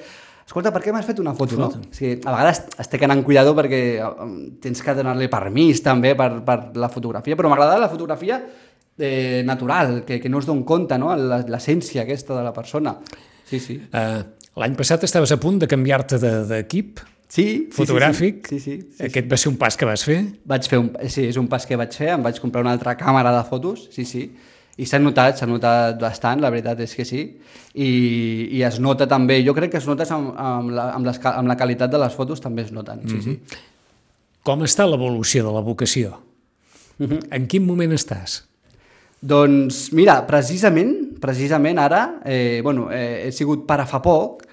escolta, 0.49 0.71
per 0.73 0.81
què 0.81 0.91
m'has 0.95 1.05
fet 1.05 1.19
una 1.21 1.35
foto, 1.37 1.59
no? 1.59 1.67
O 1.69 1.93
sigui, 1.93 2.15
a 2.25 2.31
vegades 2.33 2.63
es 2.81 2.89
té 2.89 2.97
que 2.97 3.05
anar 3.05 3.19
amb 3.19 3.25
cuidado 3.27 3.53
perquè 3.57 3.81
eh, 4.01 4.31
tens 4.63 4.81
que 4.81 4.95
donar-li 4.97 5.29
permís 5.29 5.83
també 5.85 6.15
per, 6.17 6.31
per 6.47 6.57
la 6.81 6.89
fotografia, 6.89 7.37
però 7.37 7.51
m'agrada 7.53 7.77
la 7.77 7.91
fotografia 7.91 8.41
eh, 8.97 9.43
natural, 9.45 10.01
que, 10.07 10.17
que 10.19 10.29
no 10.33 10.41
es 10.41 10.49
don 10.49 10.63
compte, 10.67 10.97
no? 10.97 11.13
L'essència 11.15 12.03
aquesta 12.07 12.35
de 12.39 12.43
la 12.47 12.53
persona. 12.55 12.97
Sí, 13.49 13.61
sí. 13.61 13.77
Uh, 13.93 14.25
L'any 14.59 14.73
passat 14.75 15.05
estaves 15.07 15.31
a 15.31 15.37
punt 15.39 15.61
de 15.61 15.67
canviar-te 15.71 16.17
de- 16.19 16.43
d'equip 16.49 16.99
Sí, 17.29 17.43
sí, 17.45 17.53
sí, 17.69 17.75
fotogràfic. 17.77 18.47
Sí, 18.49 18.57
sí, 18.59 18.71
sí, 18.81 18.87
sí, 18.97 19.03
Aquest 19.05 19.27
va 19.29 19.37
ser 19.37 19.51
un 19.51 19.57
pas 19.61 19.75
que 19.77 19.85
vas 19.85 20.01
fer. 20.03 20.17
Vaig 20.49 20.65
fer 20.67 20.79
un, 20.81 20.87
sí, 21.13 21.27
és 21.29 21.37
un 21.37 21.45
pas 21.47 21.61
que 21.69 21.77
vaig 21.77 21.93
fer, 21.93 22.07
em 22.15 22.23
vaig 22.25 22.39
comprar 22.41 22.63
una 22.65 22.73
altra 22.73 22.95
càmera 22.97 23.29
de 23.37 23.43
fotos, 23.45 23.83
sí, 23.93 24.01
sí, 24.09 24.23
i 24.79 24.87
s'ha 24.87 24.99
notat, 25.01 25.39
s'ha 25.39 25.47
notat 25.49 25.99
bastant, 25.99 26.39
la 26.39 26.51
veritat 26.53 26.79
és 26.85 26.93
que 26.95 27.05
sí, 27.07 27.23
i, 27.75 27.89
i 28.55 28.63
es 28.63 28.79
nota 28.79 29.07
també, 29.11 29.41
jo 29.45 29.55
crec 29.57 29.73
que 29.73 29.81
es 29.81 29.87
nota 29.89 30.07
amb, 30.15 30.31
amb, 30.39 30.71
la, 30.75 30.89
amb, 30.95 31.09
les, 31.09 31.19
amb 31.33 31.51
la 31.51 31.57
qualitat 31.59 31.91
de 31.91 31.99
les 31.99 32.15
fotos 32.15 32.39
també 32.43 32.63
es 32.63 32.71
noten, 32.75 33.03
sí, 33.09 33.21
sí. 33.25 33.35
Com 34.47 34.63
està 34.63 34.87
l'evolució 34.87 35.43
de 35.45 35.51
la 35.51 35.63
vocació? 35.65 36.15
Mhm. 36.99 37.27
En 37.35 37.47
quin 37.51 37.65
moment 37.67 37.91
estàs? 37.95 38.43
Doncs 39.19 39.89
mira, 39.91 40.21
precisament, 40.27 40.93
precisament 41.19 41.79
ara, 41.83 42.21
eh, 42.23 42.61
bueno, 42.63 42.87
eh, 42.91 43.27
he 43.27 43.31
sigut 43.35 43.65
pare 43.67 43.83
fa 43.85 43.99
poc 43.99 44.45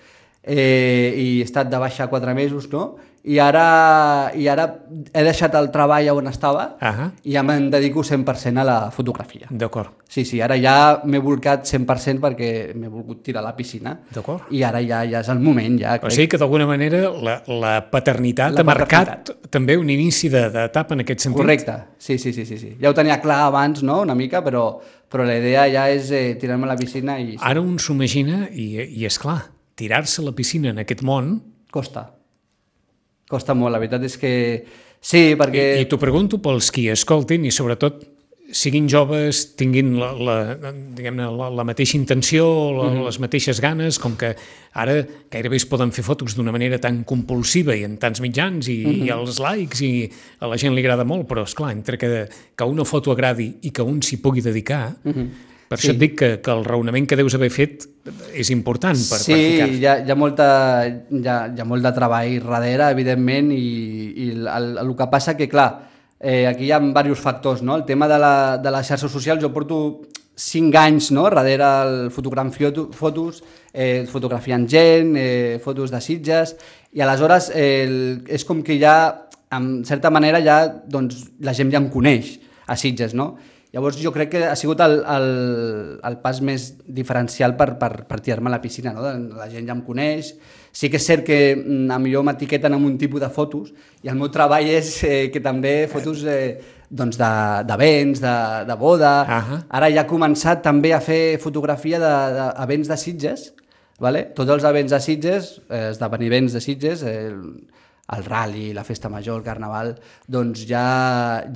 eh, 0.43 1.15
i 1.15 1.27
he 1.39 1.45
estat 1.47 1.71
de 1.71 1.79
baixa 1.79 2.09
quatre 2.11 2.35
mesos, 2.35 2.67
no? 2.73 2.97
I 3.27 3.41
ara, 3.43 4.31
I 4.39 4.45
ara 4.47 4.65
he 5.13 5.23
deixat 5.27 5.55
el 5.59 5.67
treball 5.75 6.07
on 6.13 6.29
estava 6.31 6.77
Ah, 6.81 7.09
i 7.27 7.33
ja 7.35 7.43
me'n 7.43 7.65
dedico 7.73 8.05
100% 8.07 8.61
a 8.63 8.65
la 8.65 8.77
fotografia. 8.95 9.49
d'acord. 9.51 9.91
Sí, 10.09 10.25
sí, 10.25 10.41
ara 10.41 10.55
ja 10.57 11.01
m'he 11.05 11.19
volcat 11.19 11.65
100% 11.67 12.21
perquè 12.23 12.73
m'he 12.79 12.87
volgut 12.89 13.25
tirar 13.27 13.41
a 13.43 13.49
la 13.49 13.57
piscina. 13.57 13.97
D'acord. 14.15 14.45
I 14.55 14.63
ara 14.63 14.79
ja 14.81 15.03
ja 15.05 15.21
és 15.25 15.29
el 15.29 15.41
moment, 15.41 15.75
ja. 15.81 15.97
O 15.97 16.01
crec. 16.05 16.13
sigui 16.13 16.29
que 16.29 16.39
d'alguna 16.39 16.67
manera 16.67 17.11
la, 17.11 17.43
la 17.49 17.75
paternitat 17.91 18.55
La 18.55 18.61
ha 18.61 18.65
marcat 18.65 19.09
paternitat. 19.27 19.51
també 19.51 19.77
un 19.77 19.91
inici 19.91 20.29
de- 20.29 20.49
d'etapa 20.51 20.95
en 20.95 21.01
aquest 21.01 21.21
sentit. 21.27 21.41
Correcte, 21.43 21.75
sí, 21.99 22.19
sí, 22.19 22.33
sí, 22.33 22.47
sí, 22.47 22.59
sí. 22.59 22.77
Ja 22.81 22.91
ho 22.91 22.95
tenia 22.95 23.21
clar 23.21 23.41
abans, 23.49 23.83
no?, 23.83 24.03
una 24.03 24.15
mica, 24.15 24.45
però, 24.45 24.79
però 25.11 25.25
la 25.27 25.37
idea 25.37 25.67
ja 25.69 25.89
és 25.91 26.13
eh, 26.13 26.37
tirar-me 26.39 26.65
a 26.71 26.75
la 26.75 26.77
piscina 26.77 27.19
i... 27.19 27.35
Ara 27.41 27.61
un 27.61 27.79
s'ho 27.81 27.93
imagina 27.93 28.47
i, 28.53 28.77
i 29.01 29.05
és 29.05 29.19
clar, 29.19 29.41
tirar-se 29.75 30.23
a 30.23 30.25
la 30.27 30.33
piscina 30.33 30.71
en 30.71 30.79
aquest 30.79 31.03
món, 31.03 31.41
Costa. 31.73 32.13
Costa 33.29 33.55
molt, 33.59 33.73
la 33.75 33.79
veritat 33.83 34.05
és 34.07 34.17
que... 34.21 34.33
Sí, 35.07 35.35
perquè... 35.39 35.65
i, 35.79 35.81
i 35.85 35.89
t'ho 35.91 35.99
pregunto 35.99 36.39
pels 36.43 36.71
qui 36.75 36.89
escoltin 36.91 37.45
i 37.47 37.51
sobretot 37.55 38.05
siguin 38.55 38.87
joves, 38.87 39.41
tinguin 39.59 39.97
la, 39.99 40.13
la, 40.15 40.35
la, 40.55 41.49
la 41.51 41.65
mateixa 41.67 41.97
intenció, 41.99 42.45
la, 42.77 42.85
Mhm. 42.93 43.01
les 43.09 43.19
mateixes 43.19 43.59
ganes, 43.61 43.99
com 43.99 44.15
que 44.17 44.37
ara 44.79 44.95
gairebé 45.31 45.57
es 45.59 45.67
poden 45.67 45.91
fer 45.91 46.05
fotos 46.07 46.37
d'una 46.37 46.53
manera 46.55 46.79
tan 46.79 47.03
compulsiva 47.03 47.75
i 47.75 47.83
en 47.83 47.97
tants 47.99 48.21
mitjans 48.23 48.69
i, 48.71 48.77
Mhm. 48.87 49.03
i 49.07 49.11
els 49.11 49.41
likes 49.43 49.83
i 49.83 50.09
a 50.41 50.47
la 50.47 50.57
gent 50.57 50.75
li 50.75 50.81
agrada 50.87 51.05
molt, 51.05 51.27
però 51.27 51.43
és 51.43 51.55
clar 51.59 51.73
entre 51.73 51.99
que, 51.99 52.29
que 52.57 52.65
una 52.65 52.85
foto 52.87 53.11
agradi 53.11 53.57
i 53.63 53.71
que 53.75 53.83
un 53.83 54.01
s'hi 54.01 54.19
pugui 54.23 54.41
dedicar, 54.41 54.95
per 55.03 55.13
això 55.13 55.27
Mhm. 55.69 55.79
Sí. 55.83 55.91
et 55.91 55.99
dic 55.99 56.15
que, 56.19 56.29
que 56.41 56.51
el 56.53 56.65
raonament 56.65 57.09
que 57.09 57.17
deus 57.19 57.35
haver 57.35 57.51
fet 57.51 57.87
és 58.35 58.51
important 58.55 58.95
per, 58.95 59.19
sí, 59.19 59.33
per 59.33 59.41
ficar 59.41 59.69
hi 59.69 59.87
ha, 59.87 59.95
hi, 60.07 60.11
ha 60.11 60.15
molta, 60.15 60.47
hi, 60.87 61.23
ha, 61.27 61.39
hi 61.51 61.61
ha 61.61 61.65
molt 61.67 61.83
de 61.83 61.93
treball 61.93 62.37
darrere, 62.45 62.91
evidentment, 62.95 63.51
i, 63.51 64.13
i 64.15 64.31
el, 64.37 64.47
el, 64.47 64.69
el 64.85 64.93
que 64.97 65.09
passa 65.11 65.35
que, 65.37 65.49
clar, 65.51 65.89
eh, 66.21 66.47
aquí 66.47 66.69
hi 66.69 66.71
ha 66.73 66.79
diversos 66.79 67.19
factors, 67.19 67.63
no? 67.63 67.75
El 67.77 67.85
tema 67.85 68.07
de, 68.07 68.19
la, 68.19 68.35
de 68.63 68.71
les 68.71 68.87
xarxes 68.87 69.11
socials, 69.11 69.43
jo 69.43 69.51
porto 69.53 69.81
5 70.37 70.77
anys 70.79 71.11
no? 71.17 71.25
darrere 71.33 71.65
el 71.65 72.11
fotografant 72.13 72.53
foto- 72.53 72.91
fotos, 72.93 73.43
eh, 73.73 74.05
fotografiant 74.07 74.69
gent, 74.69 75.15
eh, 75.17 75.59
fotos 75.65 75.91
de 75.91 76.01
sitges, 76.01 76.55
i 76.93 77.01
aleshores 77.01 77.51
eh, 77.55 77.85
el, 77.89 77.97
és 78.29 78.45
com 78.45 78.63
que 78.63 78.79
ja, 78.79 79.27
en 79.51 79.85
certa 79.85 80.11
manera, 80.11 80.39
ja, 80.45 80.61
doncs, 80.87 81.25
la 81.41 81.55
gent 81.57 81.73
ja 81.73 81.79
em 81.83 81.89
coneix 81.91 82.37
a 82.67 82.77
Sitges, 82.77 83.15
no? 83.15 83.37
Llavors 83.77 83.99
jo 84.01 84.09
crec 84.15 84.31
que 84.33 84.41
ha 84.49 84.55
sigut 84.57 84.81
el, 84.81 85.03
el, 85.05 85.27
el 86.09 86.15
pas 86.23 86.39
més 86.41 86.71
diferencial 86.97 87.53
per, 87.59 87.75
per, 87.77 87.91
per 88.09 88.19
tirar-me 88.25 88.49
a 88.49 88.55
la 88.57 88.61
piscina, 88.63 88.95
no? 88.97 89.03
La 89.37 89.51
gent 89.53 89.67
ja 89.69 89.75
em 89.77 89.83
coneix, 89.85 90.31
sí 90.73 90.89
que 90.89 90.97
és 90.97 91.05
cert 91.05 91.27
que 91.27 91.37
mm, 91.59 91.91
a 91.93 91.99
millor 92.01 92.25
m'etiqueten 92.25 92.73
amb 92.73 92.89
un 92.89 92.97
tipus 93.01 93.21
de 93.21 93.29
fotos 93.33 93.75
i 94.01 94.09
el 94.09 94.17
meu 94.17 94.31
treball 94.33 94.65
és 94.73 94.89
eh, 95.05 95.27
que 95.35 95.45
també 95.45 95.75
fotos 95.93 96.25
eh, 96.25 96.57
doncs 96.89 97.19
de- 97.21 97.67
de, 97.69 97.77
de, 98.25 98.35
de 98.73 98.77
boda... 98.81 99.13
Ahà. 99.37 99.61
Ara 99.69 99.93
ja 99.93 100.07
he 100.07 100.09
començat 100.09 100.65
també 100.65 100.95
a 100.97 101.01
fer 101.05 101.37
fotografia 101.43 102.01
d'events 102.01 102.89
de, 102.89 102.95
de 102.95 103.01
Sitges, 103.03 103.49
vale? 104.01 104.27
tots 104.37 104.57
els 104.57 104.65
events 104.65 104.93
de 104.97 105.01
Sitges, 105.05 105.57
eh, 105.69 105.91
esdeveniments 105.91 106.57
de 106.57 106.65
Sitges, 106.65 107.03
eh, 107.03 107.29
el, 108.15 108.25
rally, 108.25 108.73
la 108.75 108.85
festa 108.85 109.09
major, 109.09 109.41
el 109.41 109.47
carnaval, 109.47 109.95
doncs 110.27 110.67
ja, 110.69 110.85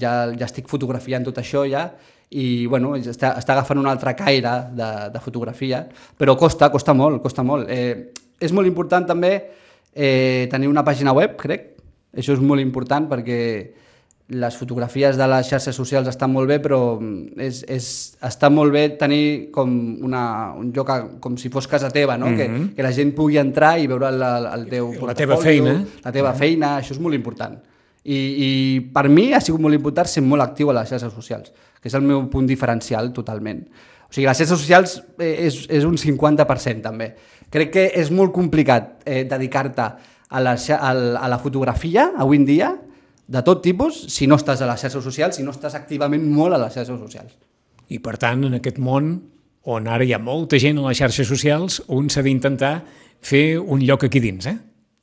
ja, 0.00 0.14
ja 0.34 0.48
estic 0.48 0.70
fotografiant 0.70 1.26
tot 1.28 1.38
això 1.38 1.66
ja 1.70 1.90
i 2.30 2.66
bueno, 2.70 2.94
està, 2.94 3.34
està 3.40 3.56
agafant 3.56 3.80
un 3.80 3.88
altre 3.90 4.14
caire 4.18 4.52
de, 4.78 4.90
de 5.10 5.22
fotografia, 5.22 5.82
però 6.18 6.36
costa, 6.38 6.70
costa 6.70 6.94
molt, 6.94 7.18
costa 7.24 7.42
molt. 7.42 7.66
Eh, 7.70 8.14
és 8.40 8.54
molt 8.54 8.70
important 8.70 9.06
també 9.06 9.32
eh, 9.92 10.46
tenir 10.50 10.70
una 10.70 10.84
pàgina 10.86 11.14
web, 11.16 11.34
crec, 11.40 11.72
això 12.14 12.34
és 12.36 12.42
molt 12.42 12.62
important 12.62 13.08
perquè 13.10 13.40
les 14.30 14.56
fotografies 14.56 15.16
de 15.18 15.26
les 15.26 15.48
xarxes 15.50 15.74
socials 15.74 16.08
estan 16.08 16.30
molt 16.30 16.48
bé, 16.48 16.60
però 16.62 16.78
mm, 17.00 17.40
és, 17.42 17.64
és, 17.66 17.86
està 18.22 18.50
molt 18.52 18.70
bé 18.72 18.84
tenir 19.00 19.50
com 19.54 19.72
una, 20.06 20.22
un 20.58 20.70
lloc 20.74 20.92
a, 20.94 20.98
com 21.22 21.36
si 21.40 21.50
fos 21.50 21.66
casa 21.70 21.90
teva, 21.90 22.16
no? 22.18 22.30
que, 22.38 22.46
que 22.76 22.86
la 22.86 22.92
gent 22.94 23.10
pugui 23.16 23.40
entrar 23.42 23.74
i 23.82 23.88
veure 23.90 24.12
el, 24.12 24.22
el 24.22 24.68
teu 24.70 24.92
La 25.08 25.16
teva 25.18 25.38
feina. 25.40 25.74
La 26.04 26.14
teva 26.14 26.32
feina, 26.38 26.76
això 26.78 26.94
és 26.94 27.02
molt 27.02 27.18
important. 27.18 27.58
I, 28.04 28.18
I 28.18 28.50
per 28.94 29.08
mi 29.10 29.32
ha 29.34 29.40
sigut 29.42 29.60
molt 29.60 29.76
important 29.76 30.08
ser 30.08 30.22
molt 30.24 30.46
actiu 30.46 30.70
a 30.70 30.76
les 30.78 30.92
xarxes 30.94 31.12
socials, 31.12 31.50
que 31.80 31.90
és 31.90 31.96
el 31.98 32.06
meu 32.06 32.22
punt 32.30 32.46
diferencial 32.46 33.10
totalment. 33.16 33.64
O 34.06 34.14
sigui, 34.14 34.28
les 34.28 34.38
xarxes 34.38 34.54
socials 34.54 34.94
eh, 35.18 35.48
és, 35.48 35.64
és 35.74 35.88
un 35.88 35.98
50% 35.98 36.86
també. 36.86 37.10
Crec 37.50 37.74
que 37.74 37.88
és 37.98 38.14
molt 38.14 38.30
complicat 38.32 39.00
eh, 39.04 39.24
dedicar-te 39.26 39.90
a, 40.30 40.40
la, 40.40 40.54
a 40.54 41.28
la 41.28 41.40
fotografia 41.42 42.12
avui 42.22 42.38
en 42.38 42.46
dia 42.46 42.70
de 43.30 43.42
tot 43.46 43.62
tipus 43.62 44.04
si 44.10 44.26
no 44.26 44.38
estàs 44.40 44.62
a 44.62 44.68
les 44.70 44.80
xarxes 44.82 45.04
socials, 45.06 45.36
si 45.38 45.46
no 45.46 45.54
estàs 45.54 45.76
activament 45.78 46.24
molt 46.26 46.56
a 46.56 46.62
les 46.64 46.74
xarxes 46.74 46.98
socials. 46.98 47.36
I 47.90 48.00
per 48.02 48.16
tant, 48.22 48.42
en 48.46 48.56
aquest 48.58 48.80
món 48.82 49.12
on 49.70 49.86
ara 49.90 50.06
hi 50.06 50.14
ha 50.16 50.18
molta 50.22 50.58
gent 50.58 50.80
a 50.80 50.88
les 50.88 50.98
xarxes 50.98 51.28
socials, 51.28 51.80
un 51.94 52.08
s'ha 52.10 52.24
d'intentar 52.26 52.80
fer 53.20 53.60
un 53.60 53.84
lloc 53.86 54.08
aquí 54.08 54.22
dins, 54.22 54.48
eh? 54.50 54.56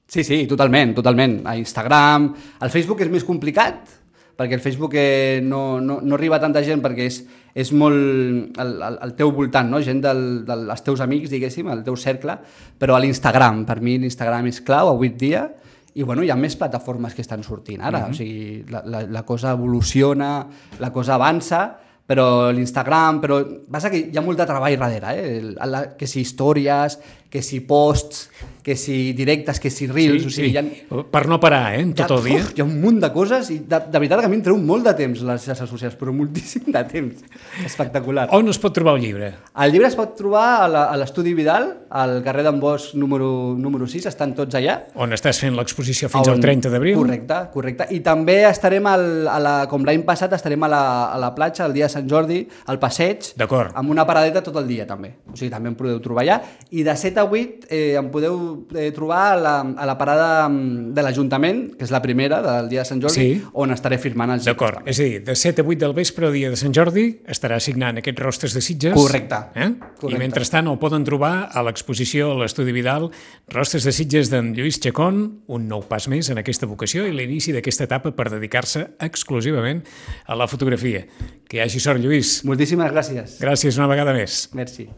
Sí, 0.08 0.24
sí, 0.24 0.46
totalment, 0.48 0.96
totalment. 0.96 1.42
A 1.48 1.56
Instagram... 1.60 2.32
El 2.64 2.72
Facebook 2.72 3.04
és 3.04 3.12
més 3.12 3.26
complicat, 3.28 3.92
perquè 4.40 4.56
el 4.56 4.64
Facebook 4.64 4.96
eh, 4.96 5.40
no, 5.44 5.82
no, 5.84 6.00
no 6.02 6.16
arriba 6.16 6.38
a 6.38 6.42
tanta 6.44 6.64
gent 6.64 6.82
perquè 6.84 7.08
és, 7.10 7.22
és 7.58 7.72
molt 7.76 8.60
el, 8.62 8.74
el, 8.88 9.00
el 9.04 9.14
teu 9.20 9.34
voltant, 9.36 9.70
no? 9.72 9.82
gent 9.84 10.00
del, 10.04 10.24
dels 10.48 10.86
teus 10.86 11.04
amics, 11.04 11.32
diguéssim, 11.34 11.68
el 11.74 11.84
teu 11.84 11.98
cercle, 12.00 12.38
però 12.80 12.96
a 12.96 13.02
l'Instagram, 13.04 13.66
per 13.68 13.80
mi 13.84 13.98
l'Instagram 14.00 14.48
és 14.52 14.62
clau 14.64 14.94
avui 14.94 15.12
dia, 15.18 15.48
i 15.98 16.06
bueno, 16.06 16.22
hi 16.22 16.30
ha 16.30 16.38
més 16.38 16.56
plataformes 16.56 17.16
que 17.18 17.24
estan 17.26 17.44
sortint 17.44 17.82
ara, 17.82 18.00
mm 18.00 18.04
-hmm. 18.06 18.12
o 18.12 18.14
sigui, 18.14 18.64
la, 18.70 18.84
la, 18.86 19.02
la 19.18 19.24
cosa 19.26 19.52
evoluciona, 19.52 20.48
la 20.80 20.92
cosa 20.92 21.16
avança, 21.16 21.80
però 22.08 22.52
l'Instagram, 22.52 23.20
però 23.20 23.42
passa 23.70 23.90
que 23.92 24.00
hi 24.08 24.18
ha 24.18 24.24
molt 24.24 24.40
de 24.40 24.46
treball 24.48 24.78
darrere, 24.80 25.16
eh? 25.20 25.42
La, 25.66 25.82
que 26.00 26.08
si 26.08 26.22
històries, 26.22 27.00
que 27.38 27.44
si 27.46 27.60
posts, 27.62 28.32
que 28.68 28.76
si 28.76 29.14
directes, 29.16 29.62
que 29.64 29.70
si 29.72 29.86
reels... 29.88 30.24
Sí, 30.24 30.28
o 30.28 30.32
sigui, 30.34 30.50
sí. 30.52 30.58
ha, 30.92 31.04
Per 31.14 31.22
no 31.32 31.38
parar, 31.40 31.76
eh? 31.78 31.86
Tot 31.96 32.10
el 32.18 32.24
dia. 32.26 32.40
Uf, 32.42 32.50
hi 32.58 32.64
ha 32.64 32.66
un 32.66 32.74
munt 32.82 32.98
de 33.00 33.10
coses 33.14 33.48
i 33.54 33.60
de, 33.64 33.78
de 33.94 34.00
veritat 34.02 34.20
que 34.24 34.28
a 34.28 34.32
mi 34.32 34.36
em 34.40 34.42
treu 34.44 34.58
molt 34.60 34.84
de 34.90 34.92
temps 34.98 35.22
les 35.24 35.46
xarxes 35.46 35.70
socials, 35.72 35.94
però 35.96 36.12
moltíssim 36.12 36.66
de 36.74 36.82
temps. 36.90 37.22
Espectacular. 37.64 38.26
On 38.36 38.50
es 38.52 38.60
pot 38.60 38.74
trobar 38.76 38.98
el 38.98 39.06
llibre? 39.06 39.30
El 39.64 39.72
llibre 39.72 39.88
es 39.88 39.96
pot 39.96 40.18
trobar 40.20 40.48
a 40.68 40.98
l'estudi 41.00 41.32
Vidal, 41.38 41.70
al 41.96 42.18
carrer 42.26 42.44
d'en 42.48 42.60
Bosch 42.60 42.96
número, 43.00 43.30
número 43.56 43.88
6, 43.88 44.10
estan 44.12 44.34
tots 44.36 44.58
allà. 44.60 44.76
On 45.00 45.16
estàs 45.16 45.40
fent 45.46 45.56
l'exposició 45.56 46.10
fins 46.12 46.28
On- 46.28 46.36
al 46.36 46.44
30 46.44 46.74
d'abril? 46.74 46.98
Correcte, 47.00 47.40
correcte. 47.54 47.88
I 47.96 48.02
també 48.04 48.40
estarem, 48.50 48.90
al, 48.92 49.08
a 49.32 49.38
la, 49.40 49.56
com 49.72 49.86
l'any 49.88 50.04
passat, 50.10 50.34
estarem 50.36 50.68
a 50.68 50.72
la, 50.74 50.84
a 51.14 51.22
la 51.24 51.32
platja 51.38 51.70
el 51.70 51.78
dia 51.78 51.88
de 51.88 51.94
Sant 51.96 52.10
Jordi, 52.12 52.42
al 52.68 52.82
passeig, 52.84 53.32
amb 53.48 53.96
una 53.96 54.04
paradeta 54.10 54.44
tot 54.44 54.60
el 54.60 54.68
dia 54.68 54.90
també. 54.90 55.14
O 55.32 55.38
sigui, 55.40 55.54
també 55.54 55.72
em 55.72 55.80
podeu 55.80 56.02
trobar 56.04 56.26
allà. 56.28 56.42
I 56.76 56.84
de 56.84 56.98
7 57.00 57.24
a 57.24 57.27
8 57.30 57.68
eh, 57.70 57.96
em 58.00 58.10
podeu 58.12 58.68
eh, 58.76 58.90
trobar 58.96 59.22
a 59.34 59.36
la, 59.40 59.56
a 59.78 59.86
la 59.90 59.98
parada 60.00 60.48
mm, 60.50 60.94
de 60.98 61.04
l'Ajuntament, 61.06 61.62
que 61.78 61.86
és 61.88 61.92
la 61.94 62.02
primera 62.02 62.42
del 62.42 62.70
dia 62.72 62.82
de 62.84 62.90
Sant 62.90 63.02
Jordi, 63.04 63.16
Sí. 63.18 63.42
on 63.54 63.72
estaré 63.76 63.98
firmant 64.02 64.32
els 64.34 64.46
D'acord, 64.48 64.82
és 64.88 65.00
a 65.00 65.04
dir, 65.04 65.22
de 65.26 65.36
7 65.36 65.62
a 65.62 65.66
8 65.68 65.80
del 65.86 65.94
vespre, 65.98 66.32
dia 66.32 66.50
de 66.50 66.58
Sant 66.60 66.74
Jordi, 66.76 67.06
estarà 67.28 67.60
signant 67.64 67.98
aquests 68.02 68.22
rostres 68.24 68.54
de 68.54 68.62
Sitges. 68.62 68.94
Correcte. 68.98 69.36
Eh? 69.56 69.70
Correcte. 70.00 70.16
I 70.16 70.22
mentrestant 70.22 70.68
el 70.68 70.80
poden 70.80 71.04
trobar 71.08 71.50
a 71.52 71.64
l'exposició 71.64 72.32
a 72.34 72.40
l'Estudi 72.44 72.72
Vidal, 72.76 73.10
Rostres 73.54 73.84
de 73.88 73.92
Sitges 73.96 74.30
d'en 74.32 74.54
Lluís 74.58 74.80
Chacón, 74.84 75.42
un 75.48 75.68
nou 75.68 75.84
pas 75.88 76.08
més 76.12 76.30
en 76.30 76.38
aquesta 76.42 76.68
vocació 76.70 77.06
i 77.08 77.12
l'inici 77.16 77.54
d'aquesta 77.56 77.86
etapa 77.88 78.12
per 78.16 78.30
dedicar-se 78.34 78.86
exclusivament 79.00 79.84
a 80.26 80.36
la 80.36 80.48
fotografia. 80.48 81.06
Que 81.48 81.58
hi 81.58 81.64
hagi 81.64 81.80
sort, 81.80 82.02
Lluís. 82.04 82.42
Moltíssimes 82.48 82.92
gràcies. 82.92 83.38
Gràcies 83.42 83.78
una 83.80 83.88
vegada 83.88 84.14
més. 84.14 84.48
Merci. 84.58 84.90